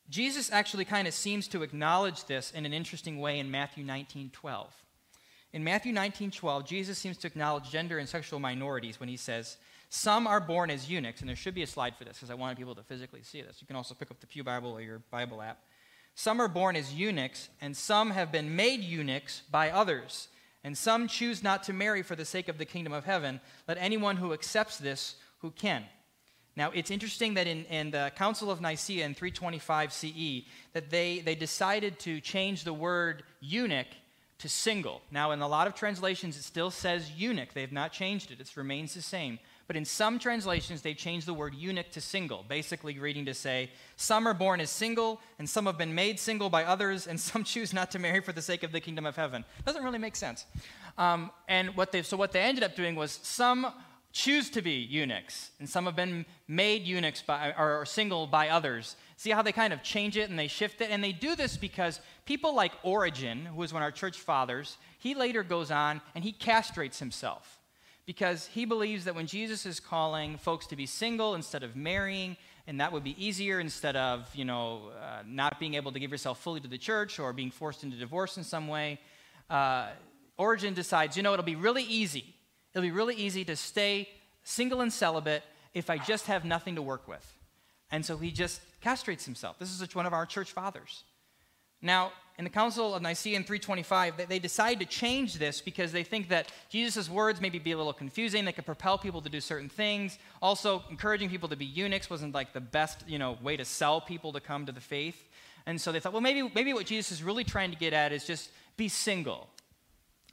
Jesus 0.09 0.49
actually 0.53 0.85
kind 0.85 1.05
of 1.05 1.13
seems 1.13 1.49
to 1.49 1.63
acknowledge 1.63 2.23
this 2.25 2.51
in 2.51 2.65
an 2.65 2.71
interesting 2.71 3.19
way 3.19 3.39
in 3.39 3.51
Matthew 3.51 3.83
19 3.83 4.29
12. 4.29 4.73
In 5.51 5.65
Matthew 5.65 5.91
19 5.91 6.31
12, 6.31 6.65
Jesus 6.65 6.97
seems 6.97 7.17
to 7.17 7.27
acknowledge 7.27 7.69
gender 7.69 7.97
and 7.97 8.07
sexual 8.07 8.39
minorities 8.39 9.01
when 9.01 9.09
he 9.09 9.17
says, 9.17 9.57
Some 9.95 10.25
are 10.25 10.39
born 10.39 10.71
as 10.71 10.89
eunuchs, 10.89 11.19
and 11.19 11.29
there 11.29 11.35
should 11.35 11.53
be 11.53 11.61
a 11.61 11.67
slide 11.67 11.95
for 11.95 12.03
this 12.03 12.17
because 12.17 12.31
I 12.31 12.33
wanted 12.33 12.57
people 12.57 12.73
to 12.73 12.81
physically 12.81 13.21
see 13.21 13.43
this. 13.43 13.61
You 13.61 13.67
can 13.67 13.75
also 13.75 13.93
pick 13.93 14.09
up 14.09 14.19
the 14.19 14.25
Pew 14.25 14.43
Bible 14.43 14.71
or 14.71 14.81
your 14.81 15.03
Bible 15.11 15.39
app. 15.39 15.59
Some 16.15 16.41
are 16.41 16.47
born 16.47 16.75
as 16.75 16.95
eunuchs, 16.95 17.49
and 17.61 17.77
some 17.77 18.09
have 18.09 18.31
been 18.31 18.55
made 18.55 18.79
eunuchs 18.79 19.43
by 19.51 19.69
others. 19.69 20.29
And 20.63 20.75
some 20.75 21.07
choose 21.07 21.43
not 21.43 21.61
to 21.65 21.73
marry 21.73 22.01
for 22.01 22.15
the 22.15 22.25
sake 22.25 22.47
of 22.47 22.57
the 22.57 22.65
kingdom 22.65 22.91
of 22.91 23.05
heaven. 23.05 23.39
Let 23.67 23.77
anyone 23.77 24.17
who 24.17 24.33
accepts 24.33 24.79
this 24.79 25.13
who 25.41 25.51
can. 25.51 25.83
Now, 26.55 26.71
it's 26.71 26.89
interesting 26.89 27.35
that 27.35 27.45
in, 27.45 27.63
in 27.65 27.91
the 27.91 28.11
Council 28.15 28.49
of 28.49 28.61
Nicaea 28.61 29.05
in 29.05 29.13
325 29.13 29.93
CE, 29.93 30.47
that 30.73 30.89
they, 30.89 31.19
they 31.19 31.35
decided 31.35 31.99
to 31.99 32.19
change 32.19 32.63
the 32.63 32.73
word 32.73 33.21
eunuch 33.41 33.87
to 34.39 34.49
single. 34.49 35.03
Now, 35.11 35.31
in 35.31 35.41
a 35.41 35.47
lot 35.47 35.67
of 35.67 35.75
translations, 35.75 36.35
it 36.35 36.43
still 36.43 36.71
says 36.71 37.11
eunuch. 37.11 37.53
They 37.53 37.61
have 37.61 37.71
not 37.71 37.91
changed 37.91 38.31
it, 38.31 38.39
it 38.39 38.57
remains 38.57 38.95
the 38.95 39.03
same. 39.03 39.37
But 39.67 39.77
in 39.77 39.85
some 39.85 40.19
translations, 40.19 40.81
they 40.81 40.93
change 40.93 41.25
the 41.25 41.33
word 41.33 41.55
eunuch 41.55 41.91
to 41.91 42.01
single, 42.01 42.43
basically 42.47 42.99
reading 42.99 43.25
to 43.25 43.33
say, 43.33 43.71
Some 43.95 44.27
are 44.27 44.33
born 44.33 44.59
as 44.59 44.69
single, 44.69 45.21
and 45.39 45.49
some 45.49 45.65
have 45.67 45.77
been 45.77 45.95
made 45.95 46.19
single 46.19 46.49
by 46.49 46.65
others, 46.65 47.07
and 47.07 47.19
some 47.19 47.43
choose 47.43 47.73
not 47.73 47.91
to 47.91 47.99
marry 47.99 48.19
for 48.19 48.33
the 48.33 48.41
sake 48.41 48.63
of 48.63 48.71
the 48.71 48.81
kingdom 48.81 49.05
of 49.05 49.15
heaven. 49.15 49.45
Doesn't 49.65 49.83
really 49.83 49.99
make 49.99 50.15
sense. 50.15 50.45
Um, 50.97 51.31
and 51.47 51.75
what 51.77 51.91
they, 51.91 52.01
so 52.01 52.17
what 52.17 52.33
they 52.33 52.41
ended 52.41 52.63
up 52.63 52.75
doing 52.75 52.95
was 52.95 53.19
some 53.23 53.71
choose 54.11 54.49
to 54.51 54.61
be 54.61 54.73
eunuchs, 54.73 55.51
and 55.59 55.67
some 55.67 55.85
have 55.85 55.95
been 55.95 56.25
made 56.47 56.83
eunuchs 56.83 57.21
by, 57.21 57.53
or, 57.57 57.79
or 57.79 57.85
single 57.85 58.27
by 58.27 58.49
others. 58.49 58.95
See 59.15 59.31
how 59.31 59.41
they 59.41 59.53
kind 59.53 59.73
of 59.73 59.81
change 59.81 60.17
it 60.17 60.29
and 60.29 60.37
they 60.37 60.47
shift 60.47 60.81
it? 60.81 60.91
And 60.91 61.03
they 61.03 61.13
do 61.13 61.35
this 61.35 61.57
because 61.57 61.99
people 62.25 62.53
like 62.53 62.73
Origen, 62.83 63.45
who 63.45 63.55
was 63.55 63.73
one 63.73 63.81
of 63.81 63.85
our 63.85 63.91
church 63.91 64.19
fathers, 64.19 64.77
he 64.99 65.15
later 65.15 65.41
goes 65.41 65.71
on 65.71 66.01
and 66.13 66.23
he 66.23 66.31
castrates 66.33 66.99
himself 66.99 67.62
because 68.05 68.47
he 68.47 68.65
believes 68.65 69.05
that 69.05 69.15
when 69.15 69.27
Jesus 69.27 69.65
is 69.65 69.79
calling 69.79 70.37
folks 70.37 70.67
to 70.67 70.75
be 70.75 70.85
single 70.85 71.35
instead 71.35 71.63
of 71.63 71.75
marrying, 71.75 72.37
and 72.67 72.79
that 72.79 72.91
would 72.91 73.03
be 73.03 73.15
easier 73.23 73.59
instead 73.59 73.95
of, 73.95 74.33
you 74.35 74.45
know, 74.45 74.91
uh, 75.01 75.23
not 75.25 75.59
being 75.59 75.75
able 75.75 75.91
to 75.91 75.99
give 75.99 76.11
yourself 76.11 76.41
fully 76.41 76.59
to 76.59 76.67
the 76.67 76.77
church 76.77 77.19
or 77.19 77.33
being 77.33 77.51
forced 77.51 77.83
into 77.83 77.97
divorce 77.97 78.37
in 78.37 78.43
some 78.43 78.67
way, 78.67 78.99
uh, 79.49 79.87
Origen 80.37 80.73
decides, 80.73 81.15
you 81.15 81.23
know, 81.23 81.33
it'll 81.33 81.45
be 81.45 81.55
really 81.55 81.83
easy. 81.83 82.33
It'll 82.73 82.81
be 82.81 82.91
really 82.91 83.15
easy 83.15 83.45
to 83.45 83.55
stay 83.55 84.09
single 84.43 84.81
and 84.81 84.91
celibate 84.91 85.43
if 85.73 85.89
I 85.89 85.97
just 85.97 86.27
have 86.27 86.45
nothing 86.45 86.75
to 86.75 86.81
work 86.81 87.07
with. 87.07 87.25
And 87.91 88.05
so 88.05 88.17
he 88.17 88.31
just 88.31 88.61
castrates 88.81 89.25
himself. 89.25 89.59
This 89.59 89.69
is 89.69 89.95
one 89.95 90.05
of 90.05 90.13
our 90.13 90.25
church 90.25 90.51
fathers. 90.51 91.03
Now, 91.81 92.11
in 92.37 92.43
the 92.43 92.49
Council 92.49 92.95
of 92.95 93.01
Nicaea 93.03 93.35
in 93.35 93.43
325, 93.43 94.27
they 94.27 94.39
decide 94.39 94.79
to 94.79 94.85
change 94.85 95.35
this 95.35 95.61
because 95.61 95.91
they 95.91 96.03
think 96.03 96.29
that 96.29 96.51
Jesus' 96.67 97.07
words 97.07 97.39
maybe 97.39 97.59
be 97.59 97.73
a 97.73 97.77
little 97.77 97.93
confusing. 97.93 98.43
They 98.43 98.51
could 98.51 98.65
propel 98.65 98.97
people 98.97 99.21
to 99.21 99.29
do 99.29 99.39
certain 99.39 99.69
things. 99.69 100.17
Also, 100.41 100.83
encouraging 100.89 101.29
people 101.29 101.49
to 101.49 101.55
be 101.55 101.65
eunuchs 101.65 102.09
wasn't 102.09 102.33
like 102.33 102.53
the 102.53 102.61
best 102.61 103.03
you 103.07 103.19
know, 103.19 103.37
way 103.43 103.55
to 103.55 103.65
sell 103.65 104.01
people 104.01 104.33
to 104.33 104.39
come 104.39 104.65
to 104.65 104.71
the 104.71 104.81
faith. 104.81 105.29
And 105.67 105.79
so 105.79 105.91
they 105.91 105.99
thought, 105.99 106.11
well, 106.11 106.21
maybe, 106.21 106.49
maybe 106.55 106.73
what 106.73 106.87
Jesus 106.87 107.11
is 107.11 107.23
really 107.23 107.43
trying 107.43 107.69
to 107.69 107.77
get 107.77 107.93
at 107.93 108.11
is 108.11 108.25
just 108.25 108.49
be 108.77 108.89
single. 108.89 109.47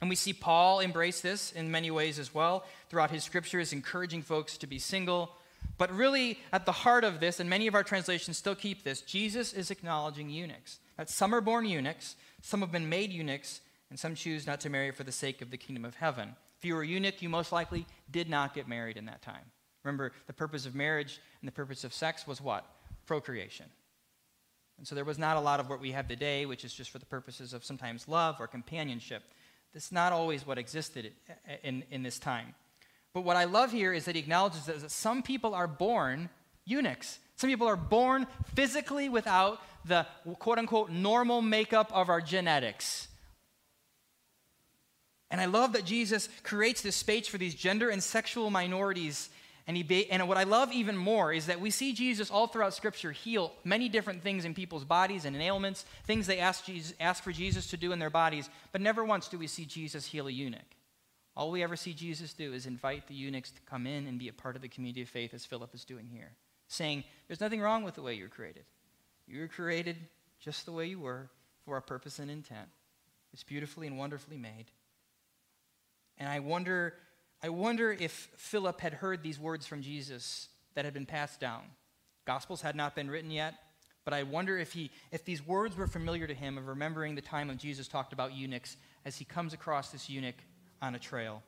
And 0.01 0.09
we 0.09 0.15
see 0.15 0.33
Paul 0.33 0.79
embrace 0.79 1.21
this 1.21 1.51
in 1.51 1.69
many 1.69 1.91
ways 1.91 2.17
as 2.17 2.33
well 2.33 2.65
throughout 2.89 3.11
his 3.11 3.23
scriptures, 3.23 3.71
encouraging 3.71 4.23
folks 4.23 4.57
to 4.57 4.67
be 4.67 4.79
single. 4.79 5.35
But 5.77 5.95
really, 5.95 6.39
at 6.51 6.65
the 6.65 6.71
heart 6.71 7.03
of 7.03 7.19
this, 7.19 7.39
and 7.39 7.47
many 7.47 7.67
of 7.67 7.75
our 7.75 7.83
translations 7.83 8.37
still 8.37 8.55
keep 8.55 8.83
this, 8.83 9.01
Jesus 9.01 9.53
is 9.53 9.69
acknowledging 9.69 10.31
eunuchs. 10.31 10.79
That 11.01 11.09
some 11.09 11.33
are 11.33 11.41
born 11.41 11.65
eunuchs, 11.65 12.15
some 12.43 12.61
have 12.61 12.71
been 12.71 12.87
made 12.87 13.11
eunuchs, 13.11 13.61
and 13.89 13.97
some 13.97 14.13
choose 14.13 14.45
not 14.45 14.61
to 14.61 14.69
marry 14.69 14.91
for 14.91 15.03
the 15.03 15.11
sake 15.11 15.41
of 15.41 15.49
the 15.49 15.57
kingdom 15.57 15.83
of 15.83 15.95
heaven. 15.95 16.35
If 16.59 16.63
you 16.63 16.75
were 16.75 16.83
a 16.83 16.87
eunuch, 16.87 17.23
you 17.23 17.27
most 17.27 17.51
likely 17.51 17.87
did 18.11 18.29
not 18.29 18.53
get 18.53 18.67
married 18.67 18.97
in 18.97 19.07
that 19.07 19.23
time. 19.23 19.49
Remember, 19.83 20.11
the 20.27 20.33
purpose 20.33 20.67
of 20.67 20.75
marriage 20.75 21.19
and 21.41 21.47
the 21.47 21.51
purpose 21.51 21.83
of 21.83 21.91
sex 21.91 22.27
was 22.27 22.39
what? 22.39 22.67
Procreation. 23.07 23.65
And 24.77 24.87
so 24.87 24.93
there 24.93 25.03
was 25.03 25.17
not 25.17 25.37
a 25.37 25.39
lot 25.39 25.59
of 25.59 25.69
what 25.69 25.81
we 25.81 25.89
have 25.93 26.07
today, 26.07 26.45
which 26.45 26.63
is 26.63 26.71
just 26.71 26.91
for 26.91 26.99
the 26.99 27.07
purposes 27.07 27.51
of 27.51 27.65
sometimes 27.65 28.07
love 28.07 28.35
or 28.39 28.45
companionship. 28.45 29.23
That's 29.73 29.91
not 29.91 30.13
always 30.13 30.45
what 30.45 30.59
existed 30.59 31.13
in, 31.63 31.83
in 31.89 32.03
this 32.03 32.19
time. 32.19 32.53
But 33.11 33.21
what 33.21 33.37
I 33.37 33.45
love 33.45 33.71
here 33.71 33.91
is 33.91 34.05
that 34.05 34.13
he 34.13 34.21
acknowledges 34.21 34.65
that 34.65 34.91
some 34.91 35.23
people 35.23 35.55
are 35.55 35.65
born 35.65 36.29
eunuchs. 36.63 37.17
Some 37.37 37.49
people 37.49 37.65
are 37.65 37.75
born 37.75 38.27
physically 38.53 39.09
without 39.09 39.61
the 39.85 40.05
quote 40.39 40.57
unquote 40.57 40.89
normal 40.89 41.41
makeup 41.41 41.91
of 41.93 42.09
our 42.09 42.21
genetics. 42.21 43.07
And 45.29 45.39
I 45.39 45.45
love 45.45 45.73
that 45.73 45.85
Jesus 45.85 46.27
creates 46.43 46.81
this 46.81 46.95
space 46.95 47.27
for 47.27 47.37
these 47.37 47.55
gender 47.55 47.89
and 47.89 48.03
sexual 48.03 48.49
minorities. 48.49 49.29
And, 49.65 49.77
he 49.77 50.09
and 50.09 50.27
what 50.27 50.37
I 50.37 50.43
love 50.43 50.73
even 50.73 50.97
more 50.97 51.31
is 51.31 51.45
that 51.45 51.61
we 51.61 51.69
see 51.69 51.93
Jesus 51.93 52.29
all 52.29 52.47
throughout 52.47 52.73
Scripture 52.73 53.13
heal 53.13 53.53
many 53.63 53.87
different 53.87 54.23
things 54.23 54.43
in 54.43 54.53
people's 54.53 54.83
bodies 54.83 55.23
and 55.23 55.35
in 55.35 55.41
ailments, 55.41 55.85
things 56.05 56.27
they 56.27 56.39
ask, 56.39 56.65
Jesus, 56.65 56.93
ask 56.99 57.23
for 57.23 57.31
Jesus 57.31 57.67
to 57.67 57.77
do 57.77 57.93
in 57.93 57.99
their 57.99 58.09
bodies, 58.09 58.49
but 58.73 58.81
never 58.81 59.05
once 59.05 59.29
do 59.29 59.37
we 59.37 59.47
see 59.47 59.63
Jesus 59.63 60.07
heal 60.07 60.27
a 60.27 60.31
eunuch. 60.31 60.59
All 61.37 61.51
we 61.51 61.63
ever 61.63 61.77
see 61.77 61.93
Jesus 61.93 62.33
do 62.33 62.51
is 62.51 62.65
invite 62.65 63.07
the 63.07 63.13
eunuchs 63.13 63.51
to 63.51 63.61
come 63.61 63.87
in 63.87 64.07
and 64.07 64.19
be 64.19 64.27
a 64.27 64.33
part 64.33 64.57
of 64.57 64.61
the 64.61 64.67
community 64.67 65.03
of 65.03 65.09
faith, 65.09 65.33
as 65.33 65.45
Philip 65.45 65.73
is 65.73 65.85
doing 65.85 66.07
here 66.11 66.33
saying, 66.71 67.03
There's 67.27 67.41
nothing 67.41 67.61
wrong 67.61 67.83
with 67.83 67.95
the 67.95 68.01
way 68.01 68.15
you're 68.15 68.29
created. 68.29 68.63
You 69.31 69.41
were 69.41 69.47
created 69.47 69.97
just 70.39 70.65
the 70.65 70.71
way 70.71 70.87
you 70.87 70.99
were, 70.99 71.29
for 71.63 71.77
a 71.77 71.81
purpose 71.81 72.19
and 72.19 72.29
intent. 72.29 72.67
It's 73.31 73.43
beautifully 73.43 73.87
and 73.87 73.97
wonderfully 73.97 74.37
made. 74.37 74.65
And 76.17 76.27
I 76.27 76.39
wonder, 76.39 76.95
I 77.41 77.49
wonder 77.49 77.91
if 77.91 78.29
Philip 78.35 78.81
had 78.81 78.93
heard 78.93 79.23
these 79.23 79.39
words 79.39 79.65
from 79.65 79.81
Jesus 79.81 80.49
that 80.73 80.85
had 80.85 80.93
been 80.93 81.05
passed 81.05 81.39
down. 81.39 81.61
Gospels 82.25 82.61
had 82.61 82.75
not 82.75 82.93
been 82.93 83.09
written 83.09 83.31
yet, 83.31 83.53
but 84.03 84.13
I 84.13 84.23
wonder 84.23 84.57
if, 84.57 84.73
he, 84.73 84.91
if 85.11 85.23
these 85.23 85.45
words 85.45 85.77
were 85.77 85.87
familiar 85.87 86.27
to 86.27 86.33
him 86.33 86.57
of 86.57 86.67
remembering 86.67 87.15
the 87.15 87.21
time 87.21 87.47
when 87.47 87.57
Jesus 87.57 87.87
talked 87.87 88.13
about 88.13 88.33
eunuchs 88.33 88.75
as 89.05 89.17
he 89.17 89.25
comes 89.25 89.53
across 89.53 89.91
this 89.91 90.09
eunuch 90.09 90.35
on 90.81 90.95
a 90.95 90.99
trail. 90.99 91.41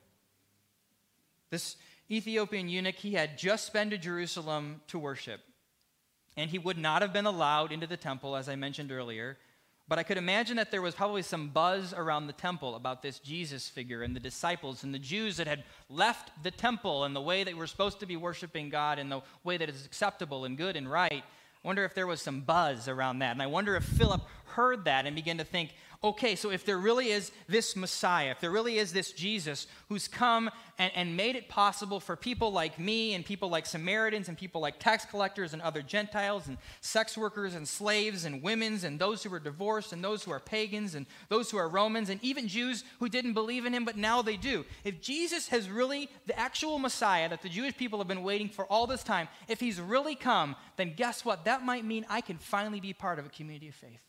This 1.50 1.76
Ethiopian 2.10 2.70
eunuch, 2.70 2.96
he 2.96 3.14
had 3.14 3.38
just 3.38 3.74
been 3.74 3.90
to 3.90 3.98
Jerusalem 3.98 4.82
to 4.88 5.00
worship, 5.00 5.42
and 6.38 6.50
he 6.50 6.58
would 6.58 6.78
not 6.78 7.02
have 7.02 7.14
been 7.14 7.26
allowed 7.26 7.72
into 7.72 7.88
the 7.88 7.98
temple, 7.98 8.36
as 8.36 8.50
I 8.50 8.56
mentioned 8.56 8.92
earlier. 8.92 9.38
But 9.88 10.00
I 10.00 10.04
could 10.04 10.18
imagine 10.18 10.56
that 10.58 10.72
there 10.72 10.82
was 10.82 10.96
probably 10.96 11.24
some 11.24 11.50
buzz 11.50 11.94
around 11.94 12.28
the 12.28 12.34
temple 12.34 12.76
about 12.76 13.02
this 13.02 13.20
Jesus 13.20 13.68
figure 13.68 14.02
and 14.02 14.16
the 14.16 14.20
disciples 14.20 14.84
and 14.84 14.94
the 14.94 15.00
Jews 15.00 15.38
that 15.38 15.48
had 15.48 15.66
left 15.90 16.32
the 16.42 16.52
temple 16.52 17.04
and 17.04 17.16
the 17.16 17.22
way 17.22 17.44
that 17.44 17.56
we're 17.56 17.68
supposed 17.68 18.00
to 18.00 18.06
be 18.06 18.16
worshiping 18.16 18.70
God 18.70 18.98
in 18.98 19.10
the 19.10 19.22
way 19.44 19.58
that 19.58 19.70
is 19.70 19.86
acceptable 19.86 20.46
and 20.46 20.58
good 20.58 20.78
and 20.78 20.90
right. 20.90 21.24
I 21.64 21.68
wonder 21.68 21.84
if 21.84 21.94
there 21.94 22.08
was 22.08 22.22
some 22.22 22.42
buzz 22.42 22.88
around 22.88 23.20
that. 23.20 23.32
And 23.32 23.42
I 23.42 23.48
wonder 23.48 23.76
if 23.76 23.84
Philip 23.84 24.22
heard 24.56 24.86
that 24.86 25.06
and 25.06 25.16
begin 25.16 25.38
to 25.38 25.44
think, 25.44 25.74
okay, 26.04 26.36
so 26.36 26.52
if 26.52 26.66
there 26.66 26.78
really 26.78 27.10
is 27.10 27.32
this 27.48 27.76
Messiah, 27.76 28.32
if 28.32 28.42
there 28.42 28.52
really 28.52 28.78
is 28.78 28.92
this 28.92 29.14
Jesus 29.14 29.68
who's 29.88 30.08
come 30.08 30.50
and, 30.78 30.92
and 30.96 31.16
made 31.16 31.38
it 31.38 31.48
possible 31.48 32.02
for 32.02 32.18
people 32.18 32.52
like 32.52 32.78
me 32.78 33.14
and 33.14 33.24
people 33.24 33.50
like 33.50 33.66
Samaritans 33.66 34.28
and 34.28 34.38
people 34.38 34.60
like 34.60 34.80
tax 34.80 35.06
collectors 35.06 35.54
and 35.54 35.62
other 35.62 35.82
Gentiles 35.82 36.48
and 36.48 36.58
sex 36.82 37.18
workers 37.18 37.56
and 37.56 37.66
slaves 37.66 38.26
and 38.26 38.44
women's 38.44 38.84
and 38.84 39.00
those 39.00 39.24
who 39.24 39.34
are 39.34 39.40
divorced 39.40 39.94
and 39.94 40.04
those 40.04 40.24
who 40.24 40.32
are 40.32 40.42
pagans 40.42 40.94
and 40.94 41.06
those 41.30 41.50
who 41.50 41.58
are 41.58 41.70
Romans 41.70 42.10
and 42.10 42.22
even 42.22 42.50
Jews 42.50 42.84
who 43.00 43.08
didn't 43.08 43.34
believe 43.34 43.66
in 43.66 43.74
him, 43.74 43.86
but 43.86 43.98
now 43.98 44.22
they 44.22 44.36
do. 44.36 44.66
If 44.84 45.02
Jesus 45.02 45.48
has 45.50 45.70
really, 45.70 46.10
the 46.26 46.38
actual 46.38 46.80
Messiah 46.80 47.30
that 47.30 47.42
the 47.42 47.50
Jewish 47.50 47.78
people 47.78 48.00
have 48.00 48.10
been 48.10 48.24
waiting 48.24 48.50
for 48.50 48.66
all 48.66 48.88
this 48.88 49.04
time, 49.04 49.30
if 49.48 49.62
he's 49.62 49.80
really 49.80 50.16
come, 50.16 50.58
then 50.76 50.94
guess 50.98 51.24
what? 51.24 51.46
That 51.46 51.64
might 51.64 51.86
mean 51.86 52.06
I 52.10 52.20
can 52.20 52.38
finally 52.38 52.82
be 52.82 52.92
part 52.92 53.20
of 53.20 53.26
a 53.26 53.30
community 53.30 53.70
of 53.70 53.76
faith. 53.76 54.02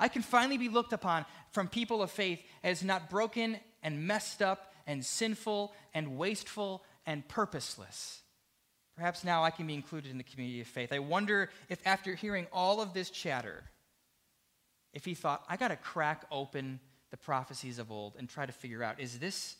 I 0.00 0.08
can 0.08 0.22
finally 0.22 0.58
be 0.58 0.68
looked 0.68 0.92
upon 0.92 1.24
from 1.50 1.68
people 1.68 2.02
of 2.02 2.10
faith 2.10 2.42
as 2.62 2.84
not 2.84 3.10
broken 3.10 3.58
and 3.82 4.06
messed 4.06 4.42
up 4.42 4.72
and 4.86 5.04
sinful 5.04 5.72
and 5.94 6.16
wasteful 6.16 6.84
and 7.06 7.26
purposeless. 7.28 8.22
Perhaps 8.94 9.22
now 9.22 9.44
I 9.44 9.50
can 9.50 9.66
be 9.66 9.74
included 9.74 10.10
in 10.10 10.18
the 10.18 10.24
community 10.24 10.60
of 10.60 10.66
faith. 10.66 10.92
I 10.92 10.98
wonder 10.98 11.50
if 11.68 11.80
after 11.86 12.14
hearing 12.14 12.46
all 12.52 12.80
of 12.80 12.94
this 12.94 13.10
chatter, 13.10 13.64
if 14.92 15.04
he 15.04 15.14
thought, 15.14 15.44
I 15.48 15.56
got 15.56 15.68
to 15.68 15.76
crack 15.76 16.24
open 16.30 16.80
the 17.10 17.16
prophecies 17.16 17.78
of 17.78 17.90
old 17.90 18.14
and 18.18 18.28
try 18.28 18.44
to 18.44 18.52
figure 18.52 18.82
out 18.82 19.00
is 19.00 19.18
this, 19.18 19.56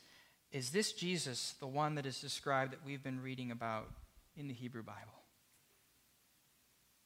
is 0.50 0.70
this 0.70 0.92
Jesus 0.92 1.54
the 1.60 1.66
one 1.66 1.94
that 1.94 2.06
is 2.06 2.20
described 2.20 2.72
that 2.72 2.84
we've 2.84 3.02
been 3.02 3.22
reading 3.22 3.50
about 3.50 3.88
in 4.36 4.48
the 4.48 4.54
Hebrew 4.54 4.82
Bible? 4.82 5.22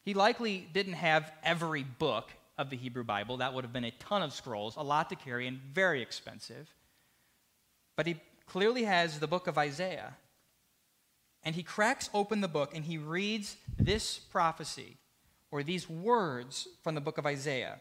He 0.05 0.15
likely 0.15 0.67
didn't 0.73 0.95
have 0.95 1.31
every 1.45 1.85
book 1.85 2.31
of 2.59 2.71
the 2.71 2.77
Hebrew 2.77 3.05
Bible. 3.05 3.39
That 3.39 3.55
would 3.55 3.65
have 3.65 3.73
been 3.73 3.85
a 3.85 3.91
ton 3.93 4.23
of 4.23 4.33
scrolls, 4.33 4.77
a 4.77 4.83
lot 4.83 5.09
to 5.11 5.17
carry, 5.17 5.47
and 5.47 5.59
very 5.59 6.03
expensive. 6.03 6.73
But 7.97 8.07
he 8.07 8.21
clearly 8.47 8.85
has 8.85 9.19
the 9.19 9.27
book 9.27 9.47
of 9.47 9.59
Isaiah. 9.59 10.15
And 11.45 11.55
he 11.55 11.63
cracks 11.63 12.09
open 12.15 12.41
the 12.41 12.49
book 12.49 12.71
and 12.75 12.85
he 12.85 12.99
reads 12.99 13.57
this 13.77 14.19
prophecy 14.19 14.97
or 15.51 15.63
these 15.63 15.89
words 15.89 16.69
from 16.83 16.95
the 16.95 17.01
book 17.01 17.19
of 17.19 17.27
Isaiah. 17.27 17.81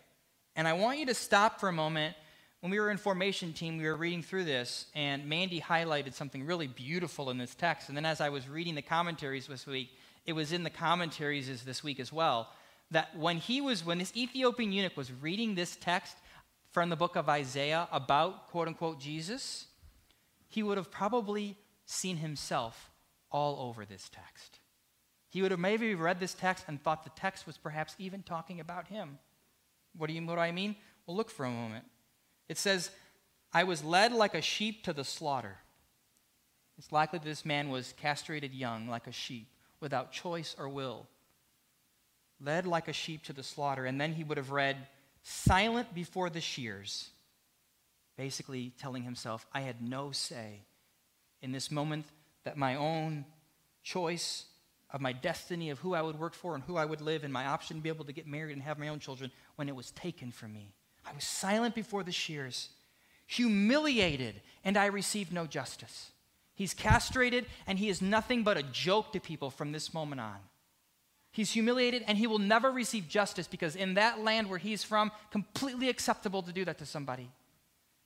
And 0.56 0.68
I 0.68 0.74
want 0.74 1.00
you 1.00 1.06
to 1.08 1.14
stop 1.14 1.60
for 1.60 1.70
a 1.70 1.74
moment. 1.74 2.16
When 2.62 2.72
we 2.72 2.80
were 2.80 2.92
in 2.92 2.98
formation 2.98 3.54
team, 3.54 3.78
we 3.78 3.86
were 3.86 3.96
reading 3.96 4.22
through 4.22 4.44
this, 4.44 4.86
and 4.94 5.28
Mandy 5.28 5.60
highlighted 5.60 6.14
something 6.14 6.46
really 6.46 6.68
beautiful 6.68 7.32
in 7.32 7.40
this 7.40 7.56
text. 7.56 7.88
And 7.88 7.98
then 7.98 8.06
as 8.06 8.22
I 8.22 8.30
was 8.30 8.48
reading 8.48 8.76
the 8.76 8.84
commentaries 8.84 9.48
this 9.48 9.66
week, 9.66 9.90
it 10.28 10.34
was 10.34 10.52
in 10.52 10.64
the 10.64 10.70
commentaries 10.70 11.64
this 11.64 11.84
week 11.84 12.00
as 12.00 12.14
well 12.14 12.50
that 12.92 13.18
when 13.18 13.38
he 13.38 13.62
was, 13.62 13.86
when 13.86 13.98
this 13.98 14.16
Ethiopian 14.16 14.72
eunuch 14.72 14.96
was 14.96 15.12
reading 15.12 15.56
this 15.56 15.78
text 15.78 16.18
from 16.72 16.90
the 16.90 16.96
book 16.96 17.16
of 17.16 17.30
Isaiah 17.30 17.88
about 17.92 18.50
quote 18.50 18.68
unquote 18.68 19.00
Jesus, 19.00 19.68
he 20.48 20.62
would 20.62 20.78
have 20.78 20.92
probably 20.92 21.58
seen 21.86 22.18
himself 22.18 22.92
all 23.32 23.68
over 23.70 23.86
this 23.86 24.10
text. 24.10 24.60
He 25.30 25.42
would 25.42 25.52
have 25.52 25.60
maybe 25.60 25.96
read 25.96 26.20
this 26.20 26.34
text 26.34 26.66
and 26.68 26.82
thought 26.82 27.06
the 27.06 27.12
text 27.12 27.48
was 27.48 27.58
perhaps 27.58 27.96
even 27.98 28.22
talking 28.22 28.60
about 28.60 28.88
him. 28.88 29.18
What 29.98 30.08
do 30.08 30.14
you 30.14 30.26
what 30.26 30.36
do 30.36 30.42
I 30.42 30.52
mean? 30.52 30.76
Well, 31.06 31.16
look 31.16 31.32
for 31.32 31.46
a 31.46 31.50
moment. 31.50 31.86
It 32.50 32.58
says, 32.58 32.92
I 33.54 33.64
was 33.64 33.84
led 33.84 34.12
like 34.12 34.36
a 34.36 34.42
sheep 34.42 34.84
to 34.84 34.94
the 34.94 35.06
slaughter. 35.06 35.58
It's 36.78 36.92
likely 36.92 37.20
that 37.20 37.26
this 37.26 37.46
man 37.46 37.70
was 37.70 37.94
castrated 37.94 38.54
young 38.54 38.88
like 38.88 39.08
a 39.08 39.12
sheep, 39.12 39.48
without 39.80 40.12
choice 40.12 40.56
or 40.58 40.68
will 40.68 41.08
led 42.44 42.66
like 42.66 42.88
a 42.88 42.94
sheep 42.94 43.24
to 43.24 43.34
the 43.34 43.44
slaughter. 43.44 43.86
And 43.86 44.00
then 44.00 44.14
he 44.14 44.24
would 44.24 44.38
have 44.38 44.52
read, 44.52 44.78
silent 45.24 45.94
before 45.94 46.30
the 46.30 46.42
shears, 46.42 47.10
basically 48.18 48.74
telling 48.80 49.04
himself, 49.04 49.46
I 49.54 49.62
had 49.62 49.82
no 49.82 50.12
say 50.12 50.62
in 51.42 51.52
this 51.52 51.72
moment 51.72 52.06
that 52.44 52.58
my 52.58 52.76
own 52.76 53.26
choice 53.84 54.46
of 54.92 55.02
my 55.02 55.14
destiny 55.14 55.70
of 55.70 55.80
who 55.80 55.94
I 55.94 56.02
would 56.02 56.20
work 56.20 56.34
for 56.34 56.54
and 56.54 56.64
who 56.64 56.76
I 56.76 56.86
would 56.86 57.02
live 57.02 57.24
and 57.24 57.32
my 57.32 57.46
option 57.46 57.78
to 57.78 57.84
be 57.84 57.90
able 57.90 58.06
to 58.06 58.14
get 58.14 58.28
married 58.28 58.54
and 58.54 58.62
have 58.62 58.78
my 58.78 58.90
own 58.90 59.00
children 59.00 59.32
when 59.56 59.70
it 59.70 59.76
was 59.76 59.92
taken 59.92 60.32
from 60.32 60.54
me. 60.54 60.74
I 61.06 61.14
was 61.14 61.24
silent 61.24 61.76
before 61.76 62.04
the 62.04 62.12
shears, 62.12 62.70
humiliated, 63.26 64.42
and 64.64 64.78
I 64.78 64.88
received 64.88 65.32
no 65.32 65.48
justice. 65.48 66.12
He's 66.54 66.74
castrated, 66.74 67.46
and 67.66 67.80
he 67.80 67.90
is 67.90 68.02
nothing 68.02 68.44
but 68.44 68.58
a 68.58 68.64
joke 68.64 69.14
to 69.14 69.20
people 69.20 69.50
from 69.50 69.72
this 69.72 69.94
moment 69.94 70.22
on. 70.22 70.38
He's 71.32 71.52
humiliated 71.52 72.04
and 72.08 72.18
he 72.18 72.28
will 72.28 72.40
never 72.40 72.72
receive 72.72 73.08
justice 73.08 73.48
because 73.48 73.76
in 73.76 73.94
that 73.94 74.20
land 74.20 74.50
where 74.50 74.60
he's 74.60 74.84
from, 74.84 75.12
completely 75.32 75.90
acceptable 75.90 76.42
to 76.44 76.52
do 76.52 76.66
that 76.66 76.78
to 76.80 76.86
somebody. 76.86 77.30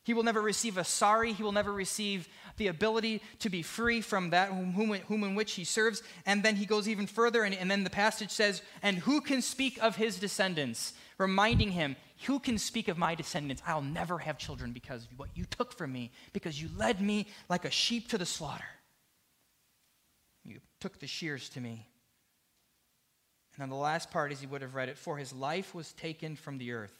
He 0.05 0.13
will 0.13 0.21
never 0.21 0.41
receive 0.41 0.77
a 0.77 0.83
sorry. 0.83 1.33
He 1.33 1.41
will 1.41 1.51
never 1.51 1.73
receive 1.73 2.29
the 2.57 2.67
ability 2.67 3.23
to 3.39 3.49
be 3.49 3.63
free 3.63 4.01
from 4.01 4.29
that 4.29 4.49
whom, 4.49 4.93
whom, 4.93 5.23
in 5.23 5.33
which 5.33 5.53
he 5.53 5.63
serves. 5.63 6.03
And 6.27 6.43
then 6.43 6.55
he 6.55 6.67
goes 6.67 6.87
even 6.87 7.07
further, 7.07 7.43
and, 7.43 7.55
and 7.55 7.71
then 7.71 7.83
the 7.83 7.89
passage 7.89 8.29
says, 8.29 8.61
And 8.83 8.99
who 8.99 9.19
can 9.19 9.41
speak 9.41 9.81
of 9.81 9.95
his 9.95 10.19
descendants? 10.19 10.93
Reminding 11.17 11.71
him, 11.71 11.95
Who 12.27 12.37
can 12.37 12.59
speak 12.59 12.87
of 12.87 12.99
my 12.99 13.15
descendants? 13.15 13.63
I'll 13.65 13.81
never 13.81 14.19
have 14.19 14.37
children 14.37 14.73
because 14.73 15.05
of 15.05 15.17
what 15.17 15.29
you 15.33 15.45
took 15.45 15.75
from 15.75 15.91
me, 15.91 16.11
because 16.33 16.61
you 16.61 16.69
led 16.77 17.01
me 17.01 17.25
like 17.49 17.65
a 17.65 17.71
sheep 17.71 18.07
to 18.09 18.19
the 18.19 18.27
slaughter. 18.27 18.63
You 20.43 20.59
took 20.79 20.99
the 20.99 21.07
shears 21.07 21.49
to 21.49 21.61
me. 21.61 21.87
And 23.55 23.61
then 23.61 23.69
the 23.69 23.75
last 23.75 24.11
part, 24.11 24.31
as 24.31 24.41
he 24.41 24.47
would 24.47 24.61
have 24.61 24.75
read 24.75 24.89
it, 24.89 24.97
for 24.97 25.17
his 25.17 25.31
life 25.31 25.73
was 25.73 25.93
taken 25.93 26.35
from 26.35 26.57
the 26.57 26.73
earth. 26.73 26.93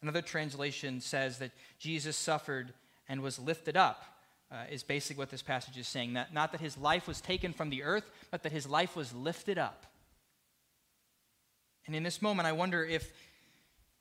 Another 0.00 0.22
translation 0.22 1.00
says 1.00 1.38
that 1.38 1.52
Jesus 1.78 2.16
suffered 2.16 2.72
and 3.08 3.20
was 3.20 3.38
lifted 3.38 3.76
up, 3.76 4.04
uh, 4.50 4.64
is 4.70 4.82
basically 4.82 5.20
what 5.20 5.30
this 5.30 5.42
passage 5.42 5.76
is 5.76 5.86
saying. 5.86 6.14
That, 6.14 6.32
not 6.32 6.52
that 6.52 6.60
his 6.60 6.78
life 6.78 7.06
was 7.06 7.20
taken 7.20 7.52
from 7.52 7.68
the 7.68 7.82
earth, 7.82 8.10
but 8.30 8.42
that 8.42 8.52
his 8.52 8.66
life 8.66 8.96
was 8.96 9.14
lifted 9.14 9.58
up. 9.58 9.86
And 11.86 11.94
in 11.94 12.02
this 12.02 12.22
moment, 12.22 12.48
I 12.48 12.52
wonder 12.52 12.84
if, 12.84 13.12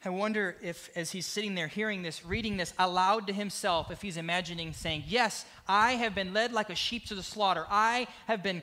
I 0.06 0.10
wonder 0.10 0.56
if, 0.62 0.90
as 0.96 1.12
he's 1.12 1.26
sitting 1.26 1.56
there 1.56 1.68
hearing 1.68 2.04
this, 2.04 2.26
reading 2.26 2.58
this 2.58 2.74
aloud 2.80 3.28
to 3.28 3.34
himself, 3.34 3.92
if 3.92 4.02
he's 4.02 4.18
imagining 4.18 4.74
saying, 4.74 5.04
Yes, 5.08 5.46
I 5.68 5.94
have 5.94 6.16
been 6.16 6.34
led 6.34 6.54
like 6.54 6.70
a 6.70 6.76
sheep 6.76 7.06
to 7.08 7.16
the 7.16 7.24
slaughter. 7.24 7.66
I 7.70 8.08
have 8.28 8.44
been 8.44 8.62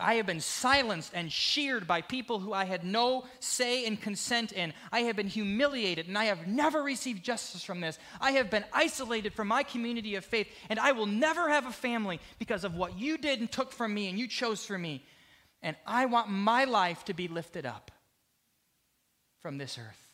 I 0.00 0.14
have 0.14 0.26
been 0.26 0.40
silenced 0.40 1.12
and 1.14 1.30
sheared 1.30 1.86
by 1.86 2.00
people 2.00 2.40
who 2.40 2.52
I 2.52 2.64
had 2.64 2.84
no 2.84 3.24
say 3.38 3.86
and 3.86 4.00
consent 4.00 4.52
in. 4.52 4.72
I 4.90 5.00
have 5.00 5.16
been 5.16 5.28
humiliated 5.28 6.08
and 6.08 6.18
I 6.18 6.24
have 6.24 6.46
never 6.46 6.82
received 6.82 7.24
justice 7.24 7.62
from 7.62 7.80
this. 7.80 7.98
I 8.20 8.32
have 8.32 8.50
been 8.50 8.64
isolated 8.72 9.34
from 9.34 9.48
my 9.48 9.62
community 9.62 10.14
of 10.16 10.24
faith 10.24 10.48
and 10.68 10.78
I 10.78 10.92
will 10.92 11.06
never 11.06 11.48
have 11.48 11.66
a 11.66 11.72
family 11.72 12.20
because 12.38 12.64
of 12.64 12.74
what 12.74 12.98
you 12.98 13.18
did 13.18 13.40
and 13.40 13.50
took 13.50 13.72
from 13.72 13.94
me 13.94 14.08
and 14.08 14.18
you 14.18 14.26
chose 14.26 14.64
for 14.64 14.78
me. 14.78 15.04
And 15.62 15.76
I 15.86 16.06
want 16.06 16.28
my 16.28 16.64
life 16.64 17.04
to 17.06 17.14
be 17.14 17.28
lifted 17.28 17.66
up 17.66 17.90
from 19.40 19.58
this 19.58 19.78
earth. 19.78 20.06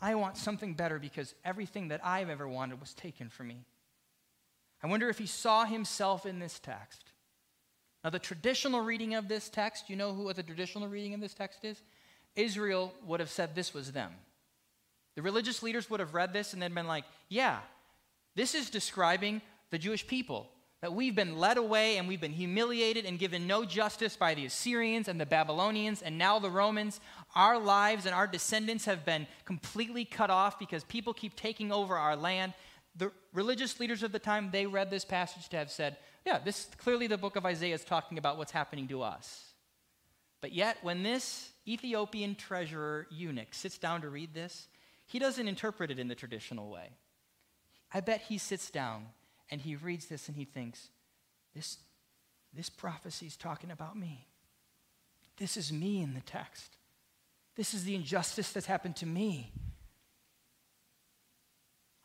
I 0.00 0.14
want 0.14 0.36
something 0.36 0.74
better 0.74 0.98
because 0.98 1.34
everything 1.44 1.88
that 1.88 2.04
I've 2.04 2.30
ever 2.30 2.46
wanted 2.46 2.80
was 2.80 2.94
taken 2.94 3.28
from 3.28 3.48
me. 3.48 3.64
I 4.82 4.86
wonder 4.86 5.08
if 5.08 5.18
he 5.18 5.26
saw 5.26 5.64
himself 5.64 6.24
in 6.24 6.38
this 6.38 6.58
text. 6.58 7.12
Now, 8.04 8.10
the 8.10 8.18
traditional 8.18 8.80
reading 8.80 9.14
of 9.14 9.28
this 9.28 9.48
text, 9.48 9.90
you 9.90 9.96
know 9.96 10.14
who 10.14 10.24
what 10.24 10.36
the 10.36 10.42
traditional 10.42 10.88
reading 10.88 11.14
of 11.14 11.20
this 11.20 11.34
text 11.34 11.64
is? 11.64 11.82
Israel 12.36 12.92
would 13.04 13.20
have 13.20 13.30
said 13.30 13.54
this 13.54 13.74
was 13.74 13.90
them. 13.92 14.12
The 15.16 15.22
religious 15.22 15.62
leaders 15.62 15.90
would 15.90 15.98
have 15.98 16.14
read 16.14 16.32
this 16.32 16.52
and 16.52 16.62
then 16.62 16.74
been 16.74 16.86
like, 16.86 17.04
yeah, 17.28 17.58
this 18.36 18.54
is 18.54 18.70
describing 18.70 19.42
the 19.70 19.78
Jewish 19.78 20.06
people. 20.06 20.48
that 20.80 20.92
we've 20.92 21.16
been 21.16 21.38
led 21.38 21.58
away 21.58 21.96
and 21.96 22.06
we've 22.06 22.20
been 22.20 22.32
humiliated 22.32 23.04
and 23.04 23.18
given 23.18 23.46
no 23.46 23.64
justice 23.64 24.16
by 24.16 24.34
the 24.34 24.46
Assyrians 24.46 25.08
and 25.08 25.20
the 25.20 25.26
Babylonians 25.26 26.02
and 26.02 26.16
now 26.16 26.38
the 26.38 26.50
Romans. 26.50 27.00
Our 27.34 27.58
lives 27.58 28.06
and 28.06 28.14
our 28.14 28.28
descendants 28.28 28.84
have 28.84 29.04
been 29.04 29.26
completely 29.44 30.04
cut 30.04 30.30
off 30.30 30.58
because 30.58 30.84
people 30.84 31.12
keep 31.12 31.34
taking 31.34 31.72
over 31.72 31.96
our 31.96 32.14
land. 32.14 32.54
The 32.96 33.10
religious 33.32 33.80
leaders 33.80 34.04
of 34.04 34.12
the 34.12 34.18
time, 34.20 34.50
they 34.52 34.66
read 34.66 34.90
this 34.90 35.04
passage 35.04 35.48
to 35.48 35.56
have 35.56 35.70
said, 35.70 35.96
yeah, 36.28 36.38
this 36.38 36.68
clearly 36.76 37.06
the 37.06 37.16
book 37.16 37.36
of 37.36 37.46
Isaiah 37.46 37.74
is 37.74 37.84
talking 37.84 38.18
about 38.18 38.36
what's 38.36 38.52
happening 38.52 38.86
to 38.88 39.00
us. 39.00 39.54
But 40.42 40.52
yet, 40.52 40.76
when 40.82 41.02
this 41.02 41.52
Ethiopian 41.66 42.34
treasurer 42.34 43.06
eunuch 43.10 43.54
sits 43.54 43.78
down 43.78 44.02
to 44.02 44.10
read 44.10 44.34
this, 44.34 44.68
he 45.06 45.18
doesn't 45.18 45.48
interpret 45.48 45.90
it 45.90 45.98
in 45.98 46.08
the 46.08 46.14
traditional 46.14 46.68
way. 46.68 46.90
I 47.94 48.00
bet 48.00 48.20
he 48.28 48.36
sits 48.36 48.70
down 48.70 49.06
and 49.50 49.62
he 49.62 49.74
reads 49.74 50.04
this 50.06 50.28
and 50.28 50.36
he 50.36 50.44
thinks, 50.44 50.88
this, 51.54 51.78
this 52.54 52.68
prophecy 52.68 53.26
is 53.26 53.38
talking 53.38 53.70
about 53.70 53.96
me. 53.96 54.26
This 55.38 55.56
is 55.56 55.72
me 55.72 56.02
in 56.02 56.12
the 56.12 56.20
text. 56.20 56.76
This 57.56 57.72
is 57.72 57.84
the 57.84 57.94
injustice 57.94 58.52
that's 58.52 58.66
happened 58.66 58.96
to 58.96 59.06
me. 59.06 59.50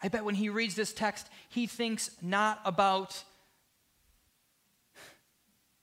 I 0.01 0.07
bet 0.07 0.23
when 0.23 0.35
he 0.35 0.47
reads 0.47 0.75
this 0.75 0.93
text, 0.93 1.27
he 1.49 1.67
thinks 1.67 2.09
not 2.21 2.61
about 2.63 3.21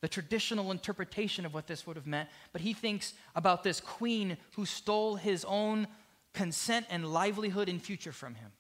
the 0.01 0.09
traditional 0.09 0.71
interpretation 0.71 1.45
of 1.45 1.53
what 1.53 1.67
this 1.67 1.87
would 1.87 1.97
have 1.97 2.07
meant, 2.07 2.29
but 2.53 2.63
he 2.63 2.73
thinks 2.73 3.13
about 3.35 3.63
this 3.63 3.81
queen 3.81 4.39
who 4.57 4.65
stole 4.65 5.17
his 5.17 5.45
own 5.45 5.87
consent 6.33 6.87
and 6.91 7.13
livelihood 7.13 7.69
and 7.69 7.83
future 7.83 8.13
from 8.13 8.35
him. 8.35 8.53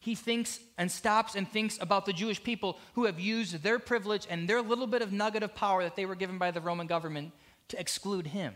He 0.00 0.14
thinks 0.14 0.60
and 0.76 0.92
stops 0.92 1.34
and 1.34 1.48
thinks 1.48 1.78
about 1.80 2.04
the 2.04 2.12
Jewish 2.12 2.42
people 2.42 2.78
who 2.94 3.06
have 3.06 3.18
used 3.18 3.62
their 3.62 3.78
privilege 3.78 4.26
and 4.28 4.46
their 4.46 4.60
little 4.60 4.86
bit 4.86 5.00
of 5.00 5.12
nugget 5.12 5.42
of 5.42 5.54
power 5.54 5.82
that 5.82 5.96
they 5.96 6.04
were 6.04 6.14
given 6.14 6.36
by 6.36 6.50
the 6.50 6.60
Roman 6.60 6.86
government 6.86 7.32
to 7.68 7.80
exclude 7.80 8.26
him 8.26 8.54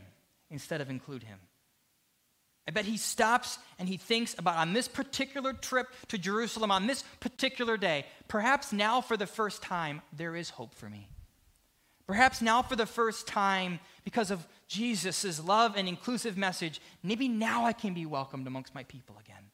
instead 0.51 0.83
of 0.83 0.91
include 0.91 1.23
him. 1.23 1.39
I 2.67 2.71
bet 2.71 2.85
he 2.85 2.99
stops 2.99 3.59
and 3.79 3.89
he 3.89 3.97
thinks 3.97 4.35
about 4.39 4.57
on 4.57 4.75
this 4.75 4.89
particular 4.89 5.55
trip 5.55 5.87
to 6.09 6.19
Jerusalem, 6.19 6.71
on 6.71 6.87
this 6.87 7.03
particular 7.19 7.79
day, 7.79 8.05
perhaps 8.29 8.71
now 8.71 9.01
for 9.01 9.17
the 9.17 9.27
first 9.27 9.63
time, 9.63 10.03
there 10.13 10.37
is 10.37 10.51
hope 10.51 10.75
for 10.75 10.91
me. 10.91 11.09
Perhaps 12.09 12.41
now, 12.41 12.63
for 12.63 12.75
the 12.75 12.87
first 12.87 13.27
time, 13.27 13.81
because 14.03 14.31
of 14.31 14.49
Jesus' 14.67 15.45
love 15.45 15.77
and 15.77 15.87
inclusive 15.87 16.39
message, 16.39 16.81
maybe 17.03 17.29
now 17.29 17.67
I 17.67 17.75
can 17.75 17.93
be 17.93 18.07
welcomed 18.07 18.47
amongst 18.47 18.75
my 18.75 18.83
people 18.85 19.17
again. 19.21 19.45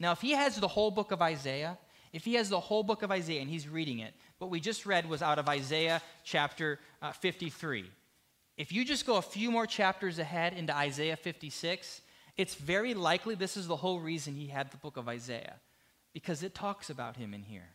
Now, 0.00 0.12
if 0.12 0.22
he 0.22 0.30
has 0.30 0.56
the 0.56 0.68
whole 0.68 0.90
book 0.90 1.12
of 1.12 1.20
Isaiah, 1.20 1.76
if 2.14 2.24
he 2.24 2.34
has 2.34 2.48
the 2.48 2.58
whole 2.58 2.82
book 2.82 3.02
of 3.02 3.10
Isaiah 3.10 3.42
and 3.42 3.50
he's 3.50 3.68
reading 3.68 3.98
it, 3.98 4.14
what 4.38 4.50
we 4.50 4.58
just 4.58 4.86
read 4.86 5.06
was 5.06 5.20
out 5.20 5.38
of 5.38 5.50
Isaiah 5.50 6.00
chapter 6.24 6.78
uh, 7.02 7.12
53. 7.12 7.84
If 8.56 8.72
you 8.72 8.82
just 8.82 9.06
go 9.06 9.16
a 9.16 9.22
few 9.22 9.50
more 9.50 9.66
chapters 9.66 10.18
ahead 10.18 10.54
into 10.54 10.74
Isaiah 10.74 11.16
56, 11.16 12.00
it's 12.38 12.54
very 12.54 12.94
likely 12.94 13.34
this 13.34 13.58
is 13.58 13.66
the 13.66 13.76
whole 13.76 14.00
reason 14.00 14.34
he 14.34 14.46
had 14.46 14.70
the 14.70 14.78
book 14.78 14.96
of 14.96 15.08
Isaiah, 15.08 15.56
because 16.14 16.42
it 16.42 16.54
talks 16.54 16.88
about 16.88 17.16
him 17.16 17.34
in 17.34 17.42
here. 17.42 17.68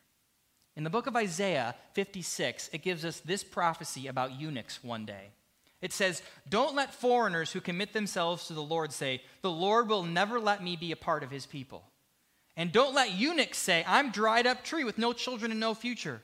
In 0.77 0.83
the 0.83 0.91
book 0.91 1.07
of 1.07 1.15
Isaiah 1.15 1.73
56, 1.93 2.69
it 2.71 2.83
gives 2.83 3.03
us 3.03 3.19
this 3.19 3.43
prophecy 3.43 4.05
about 4.05 4.39
eunuchs 4.39 4.83
one 4.83 5.07
day. 5.07 5.31
It 5.81 5.91
says, 5.91 6.21
Don't 6.47 6.75
let 6.75 6.93
foreigners 6.93 7.51
who 7.51 7.61
commit 7.61 7.93
themselves 7.93 8.45
to 8.45 8.53
the 8.53 8.61
Lord 8.61 8.93
say, 8.93 9.23
The 9.41 9.49
Lord 9.49 9.89
will 9.89 10.03
never 10.03 10.39
let 10.39 10.63
me 10.63 10.75
be 10.75 10.91
a 10.91 10.95
part 10.95 11.23
of 11.23 11.31
his 11.31 11.47
people. 11.47 11.83
And 12.55 12.71
don't 12.71 12.93
let 12.93 13.13
eunuchs 13.13 13.57
say, 13.57 13.83
I'm 13.87 14.11
dried 14.11 14.45
up 14.45 14.63
tree 14.63 14.83
with 14.83 14.99
no 14.99 15.13
children 15.13 15.49
and 15.49 15.59
no 15.59 15.73
future. 15.73 16.21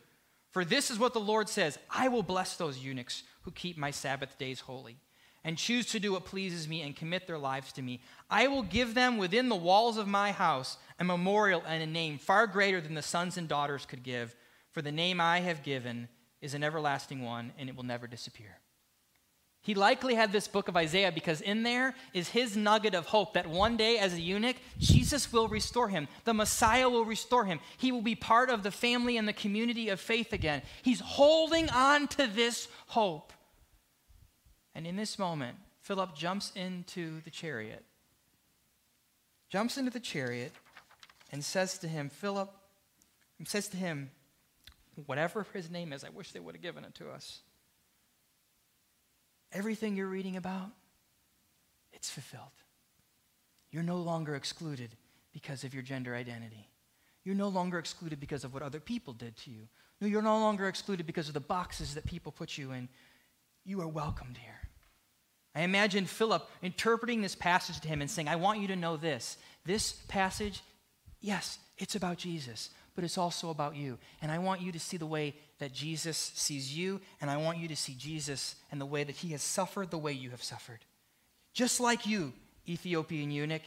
For 0.52 0.64
this 0.64 0.92
is 0.92 1.00
what 1.00 1.14
the 1.14 1.20
Lord 1.20 1.50
says 1.50 1.80
I 1.90 2.10
will 2.10 2.22
bless 2.22 2.56
those 2.56 2.78
eunuchs 2.78 3.24
who 3.42 3.52
keep 3.52 3.76
my 3.76 3.90
Sabbath 3.90 4.38
days 4.38 4.60
holy 4.60 4.98
and 5.44 5.58
choose 5.58 5.88
to 5.88 6.00
do 6.00 6.14
what 6.14 6.26
pleases 6.26 6.68
me 6.68 6.84
and 6.84 6.96
commit 6.96 7.26
their 7.26 7.40
lives 7.40 7.74
to 7.74 7.82
me. 7.82 8.02
I 8.30 8.48
will 8.48 8.62
give 8.62 8.94
them 8.94 9.18
within 9.18 9.50
the 9.50 9.56
walls 9.56 9.98
of 9.98 10.08
my 10.08 10.32
house 10.32 10.78
a 11.00 11.04
memorial 11.04 11.64
and 11.68 11.82
a 11.82 11.88
name 11.88 12.20
far 12.20 12.46
greater 12.46 12.80
than 12.80 12.94
the 12.94 13.02
sons 13.02 13.36
and 13.36 13.48
daughters 13.48 13.86
could 13.88 14.04
give 14.04 14.36
for 14.74 14.82
the 14.82 14.92
name 14.92 15.22
I 15.22 15.40
have 15.40 15.64
given 15.64 16.10
is 16.42 16.54
an 16.54 16.64
everlasting 16.64 17.24
one, 17.24 17.54
and 17.58 17.70
it 17.70 17.76
will 17.76 17.84
never 17.84 18.08
disappear. 18.08 18.58
He 19.62 19.76
likely 19.76 20.16
had 20.16 20.34
this 20.34 20.50
book 20.50 20.68
of 20.68 20.76
Isaiah 20.76 21.12
because 21.14 21.40
in 21.40 21.64
there 21.64 21.96
is 22.14 22.28
his 22.28 22.58
nugget 22.58 22.94
of 22.94 23.06
hope 23.06 23.36
that 23.36 23.48
one 23.48 23.78
day, 23.78 23.98
as 23.98 24.14
a 24.14 24.20
eunuch, 24.20 24.58
Jesus 24.78 25.32
will 25.32 25.48
restore 25.48 25.88
him. 25.88 26.10
The 26.26 26.34
Messiah 26.34 26.90
will 26.90 27.06
restore 27.06 27.46
him. 27.46 27.62
He 27.78 27.94
will 27.94 28.02
be 28.02 28.16
part 28.16 28.50
of 28.50 28.64
the 28.64 28.72
family 28.72 29.16
and 29.16 29.26
the 29.26 29.32
community 29.32 29.88
of 29.88 30.02
faith 30.02 30.34
again. 30.34 30.64
He's 30.82 31.00
holding 31.00 31.70
on 31.70 32.08
to 32.10 32.28
this 32.28 32.68
hope. 32.88 33.32
And 34.76 34.86
in 34.86 34.98
this 34.98 35.18
moment, 35.18 35.56
Philip 35.80 36.14
jumps 36.14 36.52
into 36.56 37.22
the 37.22 37.30
chariot, 37.30 37.86
jumps 39.50 39.78
into 39.78 39.92
the 39.92 40.00
chariot, 40.00 40.52
and 41.32 41.42
says 41.44 41.78
to 41.78 41.88
him, 41.88 42.10
Philip, 42.10 42.52
says 43.46 43.68
to 43.70 43.78
him, 43.78 44.12
whatever 45.06 45.46
his 45.54 45.70
name 45.70 45.94
is, 45.94 46.04
I 46.04 46.10
wish 46.10 46.32
they 46.32 46.40
would 46.40 46.56
have 46.56 46.62
given 46.62 46.84
it 46.84 46.96
to 46.96 47.10
us. 47.10 47.42
Everything 49.52 49.96
you're 49.96 50.08
reading 50.08 50.36
about, 50.36 50.72
it's 51.92 52.10
fulfilled. 52.10 52.44
You're 53.72 53.84
no 53.84 53.98
longer 53.98 54.36
excluded 54.36 54.90
because 55.32 55.64
of 55.64 55.74
your 55.74 55.84
gender 55.84 56.16
identity. 56.16 56.70
You're 57.24 57.36
no 57.36 57.48
longer 57.48 57.80
excluded 57.80 58.20
because 58.20 58.44
of 58.44 58.54
what 58.54 58.64
other 58.64 58.80
people 58.80 59.14
did 59.14 59.38
to 59.38 59.52
you. 59.52 59.68
No, 60.02 60.08
you're 60.08 60.22
no 60.22 60.40
longer 60.40 60.68
excluded 60.68 61.06
because 61.06 61.28
of 61.28 61.34
the 61.34 61.40
boxes 61.40 61.96
that 61.96 62.06
people 62.06 62.32
put 62.32 62.58
you 62.58 62.72
in. 62.72 62.90
You 63.64 63.82
are 63.82 63.88
welcomed 63.88 64.38
here. 64.38 64.60
I 65.56 65.62
imagine 65.62 66.06
Philip 66.06 66.50
interpreting 66.62 67.22
this 67.22 67.36
passage 67.36 67.80
to 67.82 67.88
him 67.88 68.02
and 68.02 68.10
saying, 68.10 68.28
I 68.28 68.36
want 68.36 68.60
you 68.60 68.68
to 68.70 68.76
know 68.76 68.98
this. 68.98 69.38
This 69.66 69.94
passage, 70.08 70.62
yes, 71.22 71.60
it's 71.78 71.96
about 71.96 72.18
Jesus, 72.18 72.70
but 72.96 73.04
it's 73.04 73.18
also 73.18 73.50
about 73.50 73.76
you. 73.76 73.98
And 74.22 74.32
I 74.32 74.38
want 74.40 74.62
you 74.62 74.72
to 74.72 74.80
see 74.80 74.98
the 74.98 75.06
way 75.06 75.36
that 75.60 75.74
Jesus 75.74 76.32
sees 76.36 76.78
you, 76.78 77.02
and 77.22 77.30
I 77.30 77.38
want 77.38 77.58
you 77.58 77.68
to 77.68 77.76
see 77.76 77.96
Jesus 77.98 78.56
and 78.72 78.80
the 78.80 78.86
way 78.86 79.04
that 79.04 79.16
he 79.16 79.30
has 79.30 79.42
suffered 79.42 79.92
the 79.92 79.98
way 79.98 80.14
you 80.14 80.30
have 80.32 80.44
suffered. 80.44 80.80
Just 81.54 81.80
like 81.80 82.06
you, 82.06 82.34
Ethiopian 82.68 83.32
eunuch, 83.32 83.64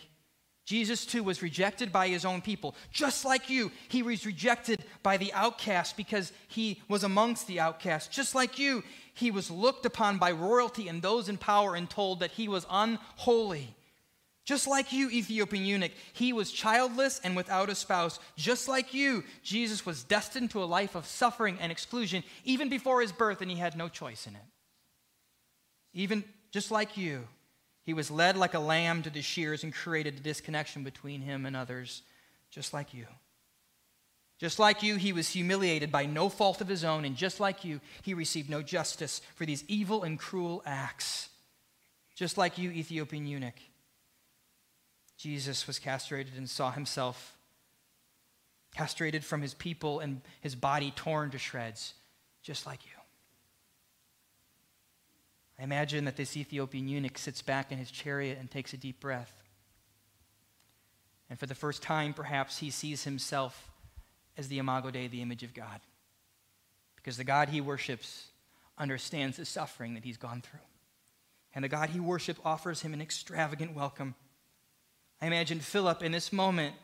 Jesus 0.67 1.07
too 1.07 1.23
was 1.23 1.43
rejected 1.43 1.93
by 1.93 2.09
his 2.09 2.25
own 2.25 2.41
people. 2.41 2.75
Just 2.91 3.25
like 3.25 3.49
you, 3.49 3.71
he 3.89 4.03
was 4.03 4.27
rejected 4.27 4.85
by 5.05 5.17
the 5.17 5.33
outcast 5.33 5.97
because 5.97 6.33
he 6.49 6.83
was 6.89 7.05
amongst 7.05 7.47
the 7.47 7.61
outcasts. 7.61 8.15
Just 8.15 8.35
like 8.35 8.59
you, 8.59 8.83
he 9.15 9.31
was 9.31 9.49
looked 9.49 9.87
upon 9.87 10.19
by 10.19 10.33
royalty 10.33 10.89
and 10.89 11.01
those 11.01 11.29
in 11.29 11.37
power 11.37 11.77
and 11.77 11.89
told 11.89 12.19
that 12.19 12.33
he 12.33 12.49
was 12.49 12.67
unholy. 12.69 13.77
Just 14.47 14.69
like 14.69 14.93
you, 14.93 15.11
Ethiopian 15.11 15.67
eunuch, 15.67 15.91
he 16.13 16.33
was 16.33 16.53
childless 16.53 17.21
and 17.25 17.35
without 17.35 17.69
a 17.69 17.75
spouse. 17.75 18.21
Just 18.37 18.69
like 18.69 18.95
you, 18.95 19.25
Jesus 19.43 19.85
was 19.85 20.05
destined 20.05 20.53
to 20.53 20.63
a 20.63 20.65
life 20.65 20.95
of 20.95 21.05
suffering 21.05 21.59
and 21.61 21.73
exclusion 21.73 22.23
even 22.45 22.69
before 22.69 23.01
his 23.01 23.11
birth, 23.11 23.43
and 23.43 23.51
he 23.51 23.57
had 23.57 23.77
no 23.77 23.89
choice 23.89 24.25
in 24.25 24.37
it. 24.37 24.43
Even 25.93 26.23
just 26.53 26.71
like 26.71 26.97
you, 26.97 27.27
he 27.83 27.93
was 27.93 28.09
led 28.09 28.37
like 28.37 28.55
a 28.55 28.61
lamb 28.61 29.03
to 29.03 29.11
the 29.11 29.21
shears 29.21 29.65
and 29.65 29.75
created 29.75 30.15
a 30.15 30.21
disconnection 30.21 30.85
between 30.85 31.23
him 31.23 31.45
and 31.45 31.57
others, 31.57 32.03
just 32.49 32.73
like 32.73 32.95
you. 32.95 33.07
Just 34.39 34.61
like 34.61 34.81
you, 34.81 34.95
he 34.95 35.13
was 35.13 35.29
humiliated 35.29 35.91
by 35.91 36.07
no 36.07 36.29
fault 36.29 36.61
of 36.61 36.69
his 36.69 36.85
own, 36.85 37.05
and 37.05 37.17
just 37.17 37.41
like 37.41 37.65
you, 37.65 37.81
he 38.03 38.15
received 38.15 38.49
no 38.49 38.63
justice 38.63 39.23
for 39.35 39.45
these 39.45 39.65
evil 39.67 40.05
and 40.05 40.21
cruel 40.21 40.63
acts. 40.65 41.31
Just 42.15 42.39
like 42.39 42.59
you, 42.59 42.71
Ethiopian 42.71 43.27
eunuch. 43.27 43.55
Jesus 45.17 45.67
was 45.67 45.79
castrated 45.79 46.35
and 46.37 46.49
saw 46.49 46.71
himself 46.71 47.37
castrated 48.75 49.25
from 49.25 49.41
his 49.41 49.55
people 49.55 50.01
and 50.01 50.21
his 50.41 50.55
body 50.55 50.93
torn 50.95 51.31
to 51.31 51.39
shreds, 51.39 51.95
just 52.43 52.67
like 52.67 52.85
you. 52.85 52.93
I 55.59 55.63
imagine 55.63 56.05
that 56.05 56.17
this 56.17 56.37
Ethiopian 56.37 56.87
eunuch 56.87 57.17
sits 57.17 57.41
back 57.41 57.73
in 57.73 57.79
his 57.79 57.91
chariot 57.91 58.37
and 58.39 58.51
takes 58.51 58.75
a 58.75 58.77
deep 58.77 59.01
breath. 59.01 59.33
And 61.31 61.39
for 61.39 61.47
the 61.47 61.55
first 61.55 61.83
time, 61.83 62.13
perhaps, 62.13 62.59
he 62.59 62.71
sees 62.71 63.05
himself 63.05 63.71
as 64.37 64.49
the 64.49 64.59
Imago 64.59 64.91
Dei, 64.91 65.07
the 65.07 65.23
image 65.23 65.43
of 65.43 65.55
God. 65.55 65.81
Because 66.95 67.17
the 67.17 67.25
God 67.25 67.49
he 67.49 67.63
worships 67.63 68.27
understands 68.77 69.39
the 69.39 69.47
suffering 69.47 69.95
that 69.95 70.05
he's 70.05 70.19
gone 70.19 70.43
through. 70.43 70.61
And 71.55 71.65
the 71.65 71.69
God 71.69 71.89
he 71.89 72.01
worships 72.01 72.41
offers 72.45 72.83
him 72.83 72.93
an 72.93 73.01
extravagant 73.01 73.75
welcome 73.75 74.15
I 75.21 75.27
imagine 75.27 75.61
Philip 75.61 76.03
in 76.03 76.13
this 76.13 76.33
moment 76.33 76.75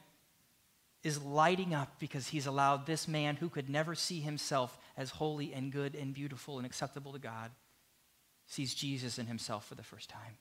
is 1.03 1.23
lighting 1.23 1.75
up 1.75 1.99
because 1.99 2.29
he's 2.29 2.47
allowed 2.47 2.87
this 2.87 3.09
man 3.09 3.37
who 3.37 3.49
could 3.49 3.69
never 3.69 3.95
see 3.95 4.21
himself 4.21 4.79
as 4.97 5.11
holy 5.11 5.53
and 5.53 5.73
good 5.73 5.95
and 5.95 6.15
beautiful 6.15 6.59
and 6.59 6.67
acceptable 6.67 7.13
to 7.13 7.19
God, 7.19 7.51
sees 8.47 8.75
Jesus 8.75 9.19
in 9.19 9.27
himself 9.27 9.67
for 9.67 9.75
the 9.75 9.83
first 9.83 10.09
time, 10.09 10.37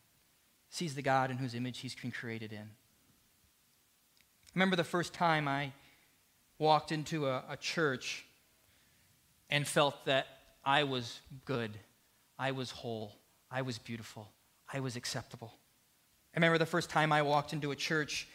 sees 0.70 0.96
the 0.96 1.02
God 1.02 1.32
in 1.32 1.38
whose 1.38 1.56
image 1.56 1.80
he's 1.80 1.96
been 1.96 2.12
created 2.12 2.54
in. 2.54 2.70
Remember 4.54 4.76
the 4.76 4.84
first 4.84 5.14
time 5.14 5.48
I 5.48 5.72
walked 6.60 6.92
into 6.92 7.28
a, 7.28 7.44
a 7.50 7.58
church 7.58 8.26
and 9.50 9.68
felt 9.68 10.06
that 10.06 10.28
I 10.64 10.84
was 10.84 11.22
good, 11.46 11.72
I 12.38 12.52
was 12.52 12.72
whole, 12.72 13.16
I 13.50 13.64
was 13.64 13.78
beautiful, 13.80 14.30
I 14.72 14.80
was 14.80 14.96
acceptable. 14.96 15.54
I 16.34 16.38
remember 16.38 16.58
the 16.58 16.66
first 16.66 16.90
time 16.90 17.12
I 17.12 17.22
walked 17.24 17.52
into 17.52 17.72
a 17.72 17.76
church 17.76 18.28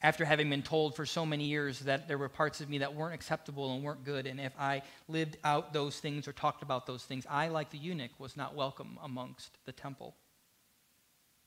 after 0.00 0.24
having 0.24 0.50
been 0.50 0.62
told 0.62 0.96
for 0.96 1.06
so 1.06 1.24
many 1.24 1.44
years 1.44 1.80
that 1.80 2.08
there 2.08 2.18
were 2.18 2.28
parts 2.28 2.60
of 2.60 2.68
me 2.68 2.78
that 2.78 2.94
weren't 2.94 3.14
acceptable 3.14 3.74
and 3.74 3.84
weren't 3.84 4.04
good, 4.04 4.26
and 4.26 4.40
if 4.40 4.52
I 4.58 4.82
lived 5.06 5.36
out 5.44 5.72
those 5.72 6.00
things 6.00 6.26
or 6.26 6.32
talked 6.32 6.62
about 6.62 6.86
those 6.86 7.04
things, 7.04 7.24
I, 7.30 7.48
like 7.48 7.70
the 7.70 7.78
eunuch, 7.78 8.10
was 8.18 8.36
not 8.36 8.54
welcome 8.54 8.98
amongst 9.02 9.58
the 9.64 9.72
temple. 9.72 10.16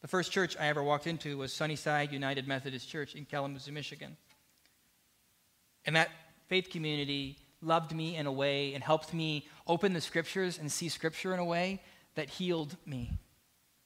The 0.01 0.07
first 0.07 0.31
church 0.31 0.55
I 0.57 0.67
ever 0.67 0.83
walked 0.83 1.07
into 1.07 1.37
was 1.37 1.51
Sunnyside 1.51 2.13
United 2.13 2.47
Methodist 2.47 2.87
Church 2.87 3.15
in 3.15 3.25
Kalamazoo, 3.25 3.71
Michigan. 3.71 4.15
And 5.85 5.95
that 5.95 6.09
faith 6.47 6.69
community 6.69 7.39
loved 7.61 7.93
me 7.93 8.15
in 8.15 8.27
a 8.27 8.31
way 8.31 8.73
and 8.75 8.83
helped 8.83 9.13
me 9.13 9.47
open 9.65 9.93
the 9.93 10.01
scriptures 10.01 10.59
and 10.59 10.71
see 10.71 10.89
scripture 10.89 11.33
in 11.33 11.39
a 11.39 11.45
way 11.45 11.81
that 12.13 12.29
healed 12.29 12.77
me. 12.85 13.11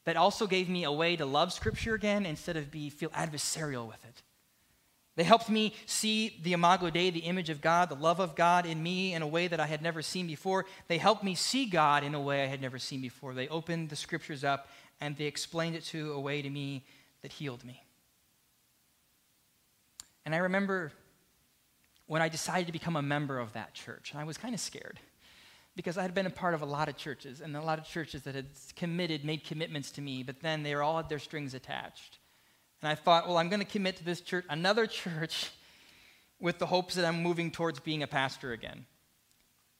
That 0.10 0.18
also 0.18 0.48
gave 0.48 0.70
me 0.70 0.86
a 0.86 0.92
way 0.92 1.16
to 1.18 1.24
love 1.28 1.54
scripture 1.54 1.94
again 1.94 2.26
instead 2.26 2.58
of 2.58 2.72
be 2.72 2.90
feel 2.90 3.12
adversarial 3.12 3.88
with 3.88 4.04
it. 4.04 4.24
They 5.16 5.24
helped 5.24 5.52
me 5.52 5.76
see 5.86 6.40
the 6.42 6.54
Imago 6.54 6.90
Dei, 6.90 7.12
the 7.12 7.20
image 7.20 7.52
of 7.52 7.62
God, 7.62 7.90
the 7.90 7.96
love 7.96 8.20
of 8.20 8.36
God 8.36 8.66
in 8.66 8.82
me 8.82 9.14
in 9.14 9.22
a 9.22 9.28
way 9.28 9.48
that 9.48 9.60
I 9.60 9.68
had 9.68 9.84
never 9.84 10.02
seen 10.02 10.26
before. 10.26 10.66
They 10.88 10.98
helped 10.98 11.24
me 11.24 11.36
see 11.36 11.68
God 11.68 12.04
in 12.04 12.16
a 12.16 12.20
way 12.20 12.42
I 12.42 12.48
had 12.48 12.60
never 12.60 12.80
seen 12.80 13.02
before. 13.02 13.36
They 13.36 13.48
opened 13.50 13.90
the 13.90 13.96
scriptures 13.96 14.44
up 14.44 14.68
and 15.00 15.16
they 15.16 15.26
explained 15.26 15.76
it 15.76 15.84
to 15.86 16.14
a 16.14 16.20
way 16.20 16.42
to 16.42 16.50
me 16.50 16.86
that 17.22 17.32
healed 17.32 17.64
me. 17.64 17.84
And 20.26 20.34
I 20.34 20.40
remember 20.40 20.92
when 22.08 22.24
I 22.24 22.30
decided 22.30 22.66
to 22.66 22.74
become 22.74 22.96
a 22.96 23.04
member 23.04 23.38
of 23.38 23.54
that 23.54 23.76
church, 23.76 24.10
and 24.12 24.20
I 24.20 24.24
was 24.24 24.40
kind 24.40 24.56
of 24.56 24.60
scared 24.60 25.00
because 25.76 25.98
I 25.98 26.02
had 26.02 26.14
been 26.14 26.26
a 26.26 26.32
part 26.32 26.54
of 26.54 26.62
a 26.62 26.66
lot 26.66 26.90
of 26.90 26.98
churches 26.98 27.42
and 27.42 27.56
a 27.56 27.62
lot 27.62 27.80
of 27.80 27.86
churches 27.86 28.24
that 28.24 28.36
had 28.36 28.48
committed, 28.76 29.24
made 29.24 29.44
commitments 29.44 29.92
to 29.92 30.02
me, 30.02 30.24
but 30.24 30.42
then 30.42 30.64
they 30.64 30.74
all 30.74 30.98
had 30.98 31.10
their 31.10 31.20
strings 31.20 31.54
attached. 31.54 32.20
And 32.82 32.90
I 32.90 32.96
thought, 32.96 33.28
well, 33.28 33.38
I'm 33.38 33.50
going 33.50 33.62
to 33.62 33.66
commit 33.66 33.98
to 33.98 34.04
this 34.04 34.22
church, 34.22 34.46
another 34.50 34.88
church, 34.88 35.52
with 36.40 36.58
the 36.58 36.66
hopes 36.66 36.96
that 36.96 37.06
I'm 37.06 37.22
moving 37.22 37.52
towards 37.52 37.80
being 37.80 38.04
a 38.04 38.08
pastor 38.08 38.54
again. 38.54 38.86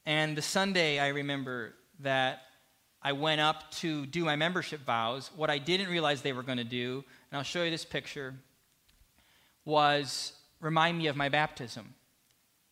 And 0.06 0.36
the 0.36 0.42
Sunday, 0.42 1.00
I 1.00 1.10
remember 1.10 1.76
that 2.00 2.42
I 3.02 3.14
went 3.14 3.40
up 3.40 3.72
to 3.72 4.06
do 4.06 4.26
my 4.26 4.36
membership 4.36 4.86
vows. 4.86 5.32
What 5.36 5.50
I 5.50 5.58
didn't 5.58 5.90
realize 5.90 6.22
they 6.22 6.34
were 6.34 6.44
going 6.44 6.58
to 6.58 6.64
do, 6.64 7.04
and 7.32 7.38
I'll 7.38 7.44
show 7.44 7.64
you 7.64 7.72
this 7.72 7.86
picture, 7.86 8.36
was 9.64 10.34
remind 10.60 10.98
me 10.98 11.08
of 11.08 11.16
my 11.16 11.30
baptism. 11.30 11.94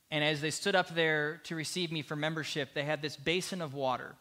And 0.10 0.24
as 0.24 0.42
they 0.42 0.52
stood 0.52 0.76
up 0.76 0.94
there 0.94 1.42
to 1.46 1.56
receive 1.56 1.92
me 1.92 2.02
for 2.02 2.16
membership, 2.16 2.74
they 2.74 2.84
had 2.84 3.02
this 3.02 3.18
basin 3.18 3.62
of 3.62 3.74
water. 3.74 4.16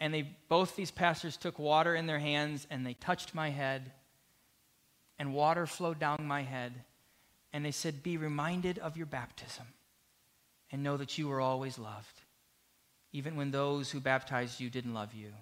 And 0.00 0.12
they 0.12 0.28
both 0.48 0.76
these 0.76 0.90
pastors 0.90 1.36
took 1.36 1.58
water 1.58 1.94
in 1.94 2.06
their 2.06 2.18
hands 2.18 2.66
and 2.70 2.84
they 2.84 2.94
touched 2.94 3.34
my 3.34 3.50
head 3.50 3.92
and 5.18 5.32
water 5.32 5.66
flowed 5.66 5.98
down 5.98 6.26
my 6.26 6.42
head. 6.42 6.72
And 7.52 7.64
they 7.64 7.70
said, 7.70 8.02
Be 8.02 8.16
reminded 8.16 8.78
of 8.78 8.96
your 8.96 9.06
baptism 9.06 9.66
and 10.70 10.82
know 10.82 10.96
that 10.96 11.16
you 11.16 11.28
were 11.28 11.40
always 11.40 11.78
loved, 11.78 12.22
even 13.12 13.36
when 13.36 13.50
those 13.50 13.90
who 13.90 14.00
baptized 14.00 14.60
you 14.60 14.68
didn't 14.68 14.94
love 14.94 15.14
you. 15.14 15.32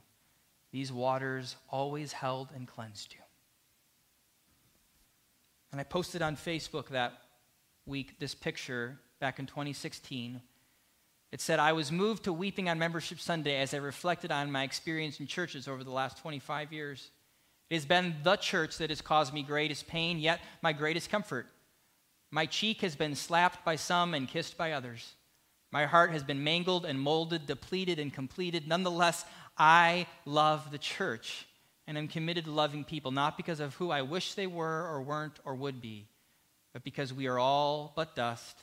These 0.70 0.92
waters 0.92 1.56
always 1.70 2.12
held 2.12 2.50
and 2.54 2.68
cleansed 2.68 3.14
you. 3.14 3.20
And 5.72 5.80
I 5.80 5.84
posted 5.84 6.22
on 6.22 6.36
Facebook 6.36 6.88
that 6.90 7.14
week 7.86 8.18
this 8.18 8.34
picture 8.34 8.98
back 9.20 9.38
in 9.38 9.46
2016. 9.46 10.40
It 11.32 11.40
said, 11.40 11.58
I 11.58 11.72
was 11.72 11.90
moved 11.90 12.24
to 12.24 12.32
weeping 12.32 12.68
on 12.68 12.78
Membership 12.78 13.18
Sunday 13.18 13.60
as 13.60 13.74
I 13.74 13.78
reflected 13.78 14.30
on 14.30 14.52
my 14.52 14.62
experience 14.62 15.18
in 15.18 15.26
churches 15.26 15.66
over 15.66 15.82
the 15.82 15.90
last 15.90 16.18
25 16.18 16.72
years. 16.72 17.10
It 17.70 17.74
has 17.74 17.84
been 17.84 18.14
the 18.22 18.36
church 18.36 18.78
that 18.78 18.90
has 18.90 19.00
caused 19.00 19.34
me 19.34 19.42
greatest 19.42 19.86
pain, 19.86 20.18
yet 20.18 20.40
my 20.62 20.72
greatest 20.72 21.10
comfort. 21.10 21.46
My 22.30 22.46
cheek 22.46 22.82
has 22.82 22.94
been 22.94 23.14
slapped 23.14 23.64
by 23.64 23.76
some 23.76 24.14
and 24.14 24.28
kissed 24.28 24.56
by 24.56 24.72
others. 24.72 25.14
My 25.72 25.86
heart 25.86 26.12
has 26.12 26.22
been 26.22 26.44
mangled 26.44 26.84
and 26.84 27.00
molded, 27.00 27.46
depleted 27.46 27.98
and 27.98 28.12
completed. 28.12 28.68
Nonetheless, 28.68 29.24
I 29.58 30.06
love 30.24 30.70
the 30.70 30.78
church 30.78 31.46
and 31.86 31.98
am 31.98 32.08
committed 32.08 32.44
to 32.44 32.52
loving 32.52 32.84
people, 32.84 33.10
not 33.10 33.36
because 33.36 33.60
of 33.60 33.74
who 33.74 33.90
I 33.90 34.02
wish 34.02 34.34
they 34.34 34.46
were 34.46 34.88
or 34.88 35.02
weren't 35.02 35.38
or 35.44 35.54
would 35.54 35.80
be, 35.80 36.06
but 36.72 36.84
because 36.84 37.12
we 37.12 37.26
are 37.26 37.38
all 37.38 37.92
but 37.96 38.14
dust, 38.14 38.56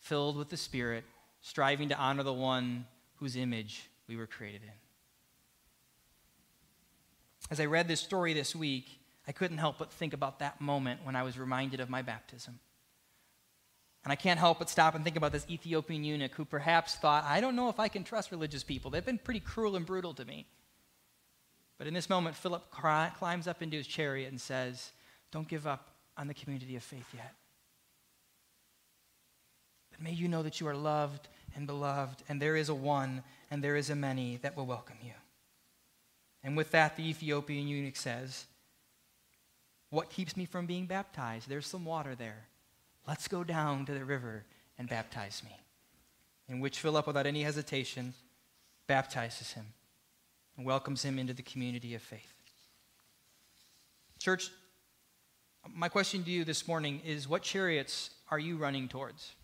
filled 0.00 0.36
with 0.36 0.48
the 0.48 0.56
Spirit, 0.56 1.04
striving 1.40 1.88
to 1.88 1.98
honor 1.98 2.22
the 2.22 2.32
one 2.32 2.86
whose 3.16 3.36
image 3.36 3.88
we 4.06 4.16
were 4.16 4.26
created 4.26 4.62
in. 4.62 4.72
As 7.50 7.60
I 7.60 7.66
read 7.66 7.88
this 7.88 8.00
story 8.00 8.34
this 8.34 8.54
week, 8.54 9.00
I 9.26 9.32
couldn't 9.32 9.58
help 9.58 9.78
but 9.78 9.92
think 9.92 10.12
about 10.12 10.38
that 10.38 10.60
moment 10.60 11.00
when 11.04 11.16
I 11.16 11.22
was 11.22 11.38
reminded 11.38 11.80
of 11.80 11.90
my 11.90 12.02
baptism. 12.02 12.58
And 14.04 14.12
I 14.12 14.16
can't 14.16 14.38
help 14.38 14.58
but 14.58 14.70
stop 14.70 14.94
and 14.94 15.04
think 15.04 15.16
about 15.16 15.32
this 15.32 15.46
Ethiopian 15.50 16.04
eunuch 16.04 16.34
who 16.34 16.44
perhaps 16.44 16.94
thought, 16.94 17.24
I 17.24 17.40
don't 17.40 17.56
know 17.56 17.68
if 17.68 17.80
I 17.80 17.88
can 17.88 18.04
trust 18.04 18.30
religious 18.30 18.62
people. 18.62 18.90
They've 18.90 19.04
been 19.04 19.18
pretty 19.18 19.40
cruel 19.40 19.76
and 19.76 19.84
brutal 19.84 20.14
to 20.14 20.24
me. 20.24 20.46
But 21.76 21.86
in 21.86 21.94
this 21.94 22.08
moment, 22.08 22.36
Philip 22.36 22.70
climbs 22.70 23.46
up 23.46 23.62
into 23.62 23.76
his 23.76 23.86
chariot 23.86 24.30
and 24.30 24.40
says, 24.40 24.92
Don't 25.30 25.46
give 25.46 25.66
up 25.66 25.90
on 26.16 26.26
the 26.26 26.34
community 26.34 26.74
of 26.76 26.82
faith 26.82 27.06
yet. 27.14 27.34
But 29.98 30.04
may 30.04 30.12
you 30.12 30.28
know 30.28 30.42
that 30.42 30.60
you 30.60 30.68
are 30.68 30.76
loved 30.76 31.28
and 31.56 31.66
beloved, 31.66 32.22
and 32.28 32.40
there 32.40 32.56
is 32.56 32.68
a 32.68 32.74
one 32.74 33.24
and 33.50 33.62
there 33.62 33.76
is 33.76 33.90
a 33.90 33.96
many 33.96 34.36
that 34.42 34.56
will 34.56 34.66
welcome 34.66 34.98
you. 35.02 35.12
And 36.44 36.56
with 36.56 36.70
that, 36.70 36.96
the 36.96 37.08
Ethiopian 37.08 37.66
eunuch 37.66 37.96
says, 37.96 38.46
What 39.90 40.10
keeps 40.10 40.36
me 40.36 40.44
from 40.44 40.66
being 40.66 40.86
baptized? 40.86 41.48
There's 41.48 41.66
some 41.66 41.84
water 41.84 42.14
there. 42.14 42.46
Let's 43.08 43.26
go 43.26 43.42
down 43.42 43.86
to 43.86 43.92
the 43.92 44.04
river 44.04 44.44
and 44.78 44.88
baptize 44.88 45.42
me. 45.44 45.56
In 46.48 46.60
which 46.60 46.78
Philip, 46.78 47.06
without 47.06 47.26
any 47.26 47.42
hesitation, 47.42 48.14
baptizes 48.86 49.52
him 49.52 49.66
and 50.56 50.64
welcomes 50.64 51.02
him 51.02 51.18
into 51.18 51.34
the 51.34 51.42
community 51.42 51.94
of 51.94 52.02
faith. 52.02 52.32
Church, 54.18 54.50
my 55.74 55.88
question 55.88 56.22
to 56.24 56.30
you 56.30 56.44
this 56.44 56.68
morning 56.68 57.00
is 57.04 57.28
what 57.28 57.42
chariots 57.42 58.10
are 58.30 58.38
you 58.38 58.56
running 58.56 58.88
towards? 58.88 59.34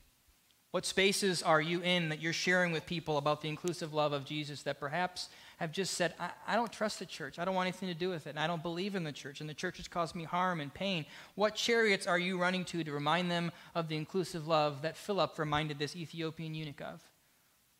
What 0.75 0.85
spaces 0.85 1.41
are 1.41 1.61
you 1.61 1.83
in 1.83 2.09
that 2.09 2.21
you're 2.21 2.33
sharing 2.33 2.73
with 2.73 2.85
people 2.85 3.17
about 3.17 3.41
the 3.41 3.49
inclusive 3.49 3.95
love 3.95 4.13
of 4.13 4.25
Jesus 4.25 4.65
that 4.65 4.81
perhaps 4.81 5.29
have 5.59 5.71
just 5.71 5.95
said, 5.95 6.15
I, 6.19 6.31
I, 6.49 6.57
don't 6.57 6.73
trust 6.73 6.99
the 6.99 7.07
church. 7.07 7.39
I 7.39 7.45
don't 7.45 7.55
want 7.55 7.69
anything 7.69 7.91
to 7.91 7.95
do 7.95 8.09
with 8.09 8.27
it. 8.27 8.31
And 8.31 8.41
I 8.41 8.49
don't 8.49 8.61
believe 8.61 8.97
in 8.97 9.05
the 9.05 9.13
church. 9.13 9.41
And 9.41 9.49
the 9.49 9.55
church 9.55 9.77
has 9.77 9.87
caused 9.87 10.17
me 10.17 10.25
harm 10.25 10.61
and 10.61 10.75
pain. 10.75 11.07
What 11.37 11.55
chariots 11.55 12.09
are 12.09 12.19
you 12.19 12.41
running 12.41 12.65
to 12.65 12.83
to 12.83 12.91
remind 12.91 13.31
them 13.31 13.53
of 13.77 13.87
the 13.87 13.97
inclusive 13.97 14.49
love 14.49 14.83
that 14.83 14.97
Philip 14.97 15.39
reminded 15.39 15.79
this 15.79 15.95
Ethiopian 15.95 16.57
eunuch 16.57 16.81
of? 16.81 17.01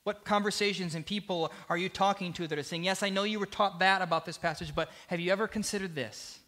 What 0.05 0.25
conversations 0.25 0.95
and 0.95 1.05
people 1.05 1.51
are 1.69 1.77
you 1.77 1.89
talking 1.89 2.33
to 2.35 2.47
that 2.47 2.61
are 2.61 2.63
saying, 2.63 2.85
Yes, 2.85 3.03
I 3.03 3.11
know 3.11 3.25
you 3.25 3.41
were 3.41 3.47
taught 3.47 3.81
that 3.81 4.03
about 4.03 4.25
this 4.25 4.39
passage, 4.39 4.73
but 4.73 4.89
have 5.09 5.19
you 5.19 5.33
ever 5.33 5.49
considered 5.49 5.97
this? 5.97 6.39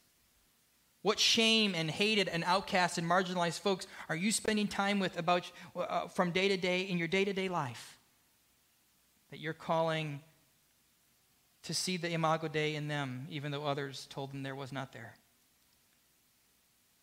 What 1.06 1.20
shame 1.20 1.76
and 1.76 1.88
hated 1.88 2.26
and 2.26 2.42
outcast 2.42 2.98
and 2.98 3.08
marginalized 3.08 3.60
folks 3.60 3.86
are 4.08 4.16
you 4.16 4.32
spending 4.32 4.66
time 4.66 4.98
with 4.98 5.16
about 5.16 5.48
uh, 5.76 6.08
from 6.08 6.32
day 6.32 6.48
to 6.48 6.56
day 6.56 6.80
in 6.80 6.98
your 6.98 7.06
day 7.06 7.24
to 7.24 7.32
day 7.32 7.48
life 7.48 7.96
that 9.30 9.38
you're 9.38 9.52
calling 9.52 10.18
to 11.62 11.72
see 11.72 11.96
the 11.96 12.10
Imago 12.10 12.48
Dei 12.48 12.74
in 12.74 12.88
them, 12.88 13.28
even 13.30 13.52
though 13.52 13.64
others 13.64 14.08
told 14.10 14.32
them 14.32 14.42
there 14.42 14.56
was 14.56 14.72
not 14.72 14.92
there. 14.92 15.14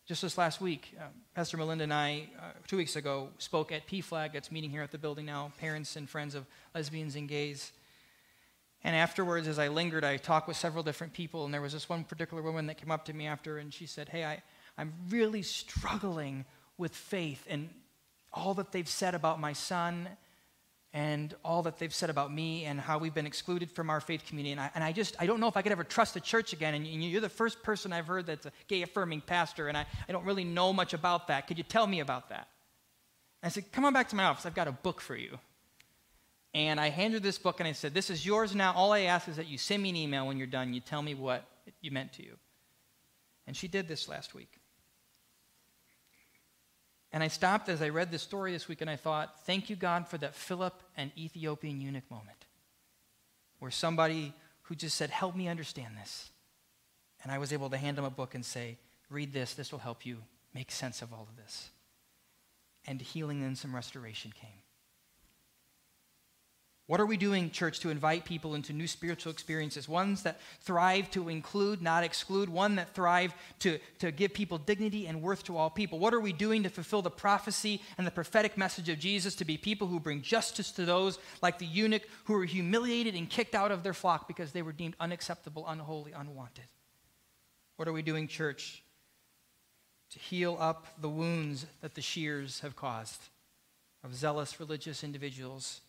Just 0.05 0.21
this 0.21 0.37
last 0.37 0.59
week, 0.59 0.93
uh, 0.99 1.05
Pastor 1.33 1.55
Melinda 1.55 1.85
and 1.85 1.93
I, 1.93 2.27
uh, 2.37 2.51
two 2.67 2.75
weeks 2.75 2.97
ago, 2.97 3.29
spoke 3.37 3.71
at 3.71 3.87
PFLAG, 3.87 4.33
that's 4.33 4.51
meeting 4.51 4.69
here 4.69 4.81
at 4.81 4.91
the 4.91 4.97
building 4.97 5.25
now, 5.25 5.53
parents 5.57 5.95
and 5.95 6.09
friends 6.09 6.35
of 6.35 6.45
lesbians 6.75 7.15
and 7.15 7.29
gays. 7.29 7.71
And 8.83 8.95
afterwards, 8.95 9.47
as 9.47 9.59
I 9.59 9.69
lingered, 9.69 10.03
I 10.03 10.17
talked 10.17 10.47
with 10.47 10.57
several 10.57 10.83
different 10.83 11.13
people, 11.13 11.45
and 11.45 11.53
there 11.53 11.61
was 11.61 11.73
this 11.73 11.87
one 11.87 12.03
particular 12.03 12.43
woman 12.43 12.67
that 12.67 12.77
came 12.77 12.91
up 12.91 13.05
to 13.05 13.13
me 13.13 13.27
after, 13.27 13.57
and 13.57 13.73
she 13.73 13.85
said, 13.85 14.09
Hey, 14.09 14.25
I, 14.25 14.43
I'm 14.77 14.93
really 15.09 15.41
struggling 15.41 16.45
with 16.77 16.93
faith 16.93 17.45
and 17.49 17.69
all 18.33 18.55
that 18.55 18.71
they've 18.71 18.89
said 18.89 19.15
about 19.15 19.39
my 19.39 19.53
son 19.53 20.09
and 20.91 21.33
all 21.43 21.63
that 21.63 21.79
they've 21.79 21.93
said 21.93 22.09
about 22.09 22.31
me 22.31 22.65
and 22.65 22.79
how 22.79 22.99
we've 22.99 23.13
been 23.13 23.25
excluded 23.25 23.71
from 23.71 23.89
our 23.89 23.99
faith 23.99 24.25
community. 24.27 24.51
And 24.51 24.61
I, 24.61 24.69
and 24.75 24.83
I 24.83 24.91
just, 24.91 25.15
I 25.19 25.25
don't 25.25 25.39
know 25.39 25.47
if 25.47 25.57
I 25.57 25.61
could 25.63 25.71
ever 25.71 25.83
trust 25.83 26.13
the 26.13 26.19
church 26.19 26.53
again. 26.53 26.75
And 26.75 26.85
you're 26.85 27.21
the 27.21 27.29
first 27.29 27.63
person 27.63 27.91
I've 27.91 28.07
heard 28.07 28.27
that's 28.27 28.45
a 28.45 28.51
gay 28.67 28.83
affirming 28.83 29.21
pastor, 29.21 29.67
and 29.67 29.77
I, 29.77 29.85
I 30.07 30.11
don't 30.11 30.25
really 30.25 30.43
know 30.43 30.71
much 30.71 30.93
about 30.93 31.27
that. 31.27 31.47
Could 31.47 31.57
you 31.57 31.63
tell 31.63 31.87
me 31.87 31.99
about 31.99 32.29
that? 32.29 32.47
And 33.41 33.47
I 33.47 33.49
said, 33.49 33.71
Come 33.71 33.85
on 33.85 33.93
back 33.93 34.09
to 34.09 34.15
my 34.15 34.25
office. 34.25 34.45
I've 34.45 34.55
got 34.55 34.67
a 34.67 34.71
book 34.71 35.01
for 35.01 35.15
you. 35.15 35.39
And 36.53 36.79
I 36.79 36.89
handed 36.89 37.23
this 37.23 37.39
book 37.39 37.59
and 37.59 37.67
I 37.67 37.71
said, 37.71 37.93
This 37.93 38.09
is 38.09 38.25
yours 38.25 38.53
now. 38.53 38.73
All 38.73 38.91
I 38.91 39.01
ask 39.01 39.27
is 39.27 39.37
that 39.37 39.47
you 39.47 39.57
send 39.57 39.81
me 39.81 39.89
an 39.89 39.95
email 39.95 40.27
when 40.27 40.37
you're 40.37 40.47
done. 40.47 40.73
You 40.73 40.81
tell 40.81 41.01
me 41.01 41.15
what 41.15 41.45
you 41.81 41.91
meant 41.91 42.13
to 42.13 42.23
you. 42.23 42.37
And 43.47 43.55
she 43.57 43.67
did 43.67 43.87
this 43.87 44.07
last 44.07 44.35
week. 44.35 44.59
And 47.11 47.21
I 47.21 47.27
stopped 47.27 47.69
as 47.69 47.81
I 47.81 47.89
read 47.89 48.11
this 48.11 48.23
story 48.23 48.51
this 48.51 48.67
week 48.67 48.81
and 48.81 48.89
I 48.89 48.95
thought, 48.95 49.45
thank 49.45 49.69
you, 49.69 49.75
God, 49.75 50.07
for 50.07 50.17
that 50.17 50.33
Philip 50.33 50.81
and 50.97 51.11
Ethiopian 51.15 51.79
eunuch 51.79 52.09
moment 52.09 52.45
where 53.59 53.71
somebody 53.71 54.33
who 54.63 54.75
just 54.75 54.97
said, 54.97 55.09
help 55.09 55.35
me 55.35 55.47
understand 55.47 55.95
this. 56.01 56.31
And 57.21 57.31
I 57.31 57.37
was 57.37 57.53
able 57.53 57.69
to 57.69 57.77
hand 57.77 57.97
him 57.97 58.03
a 58.03 58.09
book 58.09 58.35
and 58.35 58.43
say, 58.43 58.77
read 59.09 59.31
this, 59.31 59.53
this 59.53 59.71
will 59.71 59.79
help 59.79 60.05
you 60.05 60.17
make 60.53 60.71
sense 60.71 61.01
of 61.01 61.13
all 61.13 61.27
of 61.29 61.37
this. 61.37 61.69
And 62.85 62.99
healing 62.99 63.43
and 63.43 63.57
some 63.57 63.73
restoration 63.73 64.33
came. 64.33 64.62
What 66.93 67.01
are 67.01 67.07
we 67.07 67.17
doing, 67.17 67.49
church, 67.49 67.79
to 67.79 67.89
invite 67.89 68.23
people 68.23 68.53
into 68.53 68.71
new 68.71 68.85
spiritual 68.85 69.31
experiences? 69.31 69.89
Ones 69.89 70.21
that 70.21 70.39
thrive 70.61 71.09
to 71.09 71.27
include, 71.27 71.81
not 71.81 72.03
exclude. 72.03 72.49
One 72.49 72.75
that 72.75 72.93
thrive 72.93 73.33
to, 73.61 73.79
to 73.97 74.11
give 74.11 74.31
people 74.31 74.59
dignity 74.59 75.07
and 75.07 75.23
worth 75.23 75.43
to 75.45 75.57
all 75.57 75.71
people. 75.71 75.97
What 75.97 76.13
are 76.13 76.19
we 76.19 76.33
doing 76.33 76.61
to 76.61 76.69
fulfill 76.69 77.01
the 77.01 77.09
prophecy 77.09 77.81
and 77.97 78.05
the 78.05 78.11
prophetic 78.11 78.59
message 78.59 78.89
of 78.89 78.99
Jesus 78.99 79.33
to 79.37 79.43
be 79.43 79.57
people 79.57 79.87
who 79.87 79.99
bring 79.99 80.21
justice 80.21 80.69
to 80.73 80.85
those 80.85 81.17
like 81.41 81.57
the 81.57 81.65
eunuch 81.65 82.03
who 82.25 82.33
were 82.33 82.45
humiliated 82.45 83.15
and 83.15 83.27
kicked 83.27 83.55
out 83.55 83.71
of 83.71 83.81
their 83.81 83.95
flock 83.95 84.27
because 84.27 84.51
they 84.51 84.61
were 84.61 84.71
deemed 84.71 84.95
unacceptable, 84.99 85.65
unholy, 85.67 86.11
unwanted? 86.11 86.65
What 87.77 87.87
are 87.87 87.93
we 87.93 88.03
doing, 88.03 88.27
church, 88.27 88.83
to 90.11 90.19
heal 90.19 90.57
up 90.59 90.85
the 91.01 91.09
wounds 91.09 91.65
that 91.81 91.95
the 91.95 92.03
shears 92.03 92.59
have 92.59 92.75
caused 92.75 93.29
of 94.03 94.13
zealous 94.13 94.59
religious 94.59 95.03
individuals? 95.03 95.81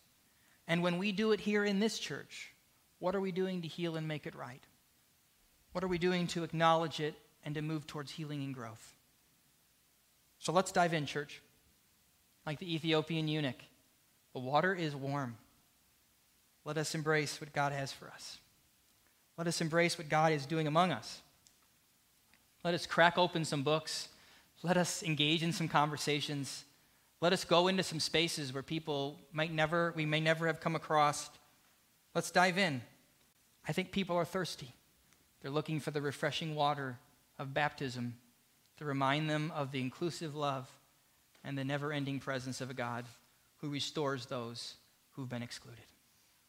And 0.67 0.81
when 0.81 0.97
we 0.97 1.11
do 1.11 1.31
it 1.31 1.39
here 1.39 1.63
in 1.63 1.79
this 1.79 1.99
church, 1.99 2.53
what 2.99 3.15
are 3.15 3.21
we 3.21 3.31
doing 3.31 3.61
to 3.61 3.67
heal 3.67 3.95
and 3.95 4.07
make 4.07 4.25
it 4.25 4.35
right? 4.35 4.63
What 5.73 5.83
are 5.83 5.87
we 5.87 5.97
doing 5.97 6.27
to 6.27 6.43
acknowledge 6.43 6.99
it 6.99 7.15
and 7.43 7.53
to 7.55 7.61
move 7.61 7.85
towards 7.85 8.11
healing 8.11 8.43
and 8.43 8.53
growth? 8.53 8.93
So 10.39 10.51
let's 10.51 10.71
dive 10.71 10.93
in, 10.93 11.05
church. 11.05 11.41
Like 12.45 12.59
the 12.59 12.73
Ethiopian 12.73 13.27
eunuch, 13.27 13.59
the 14.33 14.39
water 14.39 14.73
is 14.73 14.95
warm. 14.95 15.37
Let 16.63 16.77
us 16.77 16.95
embrace 16.95 17.39
what 17.39 17.53
God 17.53 17.71
has 17.71 17.91
for 17.91 18.07
us. 18.07 18.37
Let 19.37 19.47
us 19.47 19.61
embrace 19.61 19.97
what 19.97 20.09
God 20.09 20.31
is 20.31 20.45
doing 20.45 20.67
among 20.67 20.91
us. 20.91 21.21
Let 22.63 22.73
us 22.73 22.85
crack 22.85 23.17
open 23.17 23.45
some 23.45 23.63
books. 23.63 24.07
Let 24.63 24.77
us 24.77 25.03
engage 25.03 25.43
in 25.43 25.53
some 25.53 25.67
conversations. 25.67 26.63
Let 27.21 27.33
us 27.33 27.45
go 27.45 27.67
into 27.67 27.83
some 27.83 27.99
spaces 27.99 28.53
where 28.53 28.63
people 28.63 29.19
might 29.31 29.53
never, 29.53 29.93
we 29.95 30.05
may 30.05 30.19
never 30.19 30.47
have 30.47 30.59
come 30.59 30.75
across. 30.75 31.29
Let's 32.13 32.31
dive 32.31 32.57
in. 32.57 32.81
I 33.67 33.71
think 33.71 33.91
people 33.91 34.15
are 34.17 34.25
thirsty. 34.25 34.73
They're 35.41 35.51
looking 35.51 35.79
for 35.79 35.91
the 35.91 36.01
refreshing 36.01 36.55
water 36.55 36.97
of 37.39 37.53
baptism 37.53 38.15
to 38.77 38.85
remind 38.85 39.29
them 39.29 39.51
of 39.55 39.71
the 39.71 39.79
inclusive 39.79 40.35
love 40.35 40.69
and 41.43 41.57
the 41.57 41.63
never 41.63 41.93
ending 41.93 42.19
presence 42.19 42.61
of 42.61 42.69
a 42.69 42.73
God 42.73 43.05
who 43.57 43.69
restores 43.69 44.25
those 44.25 44.75
who've 45.11 45.29
been 45.29 45.43
excluded. 45.43 45.85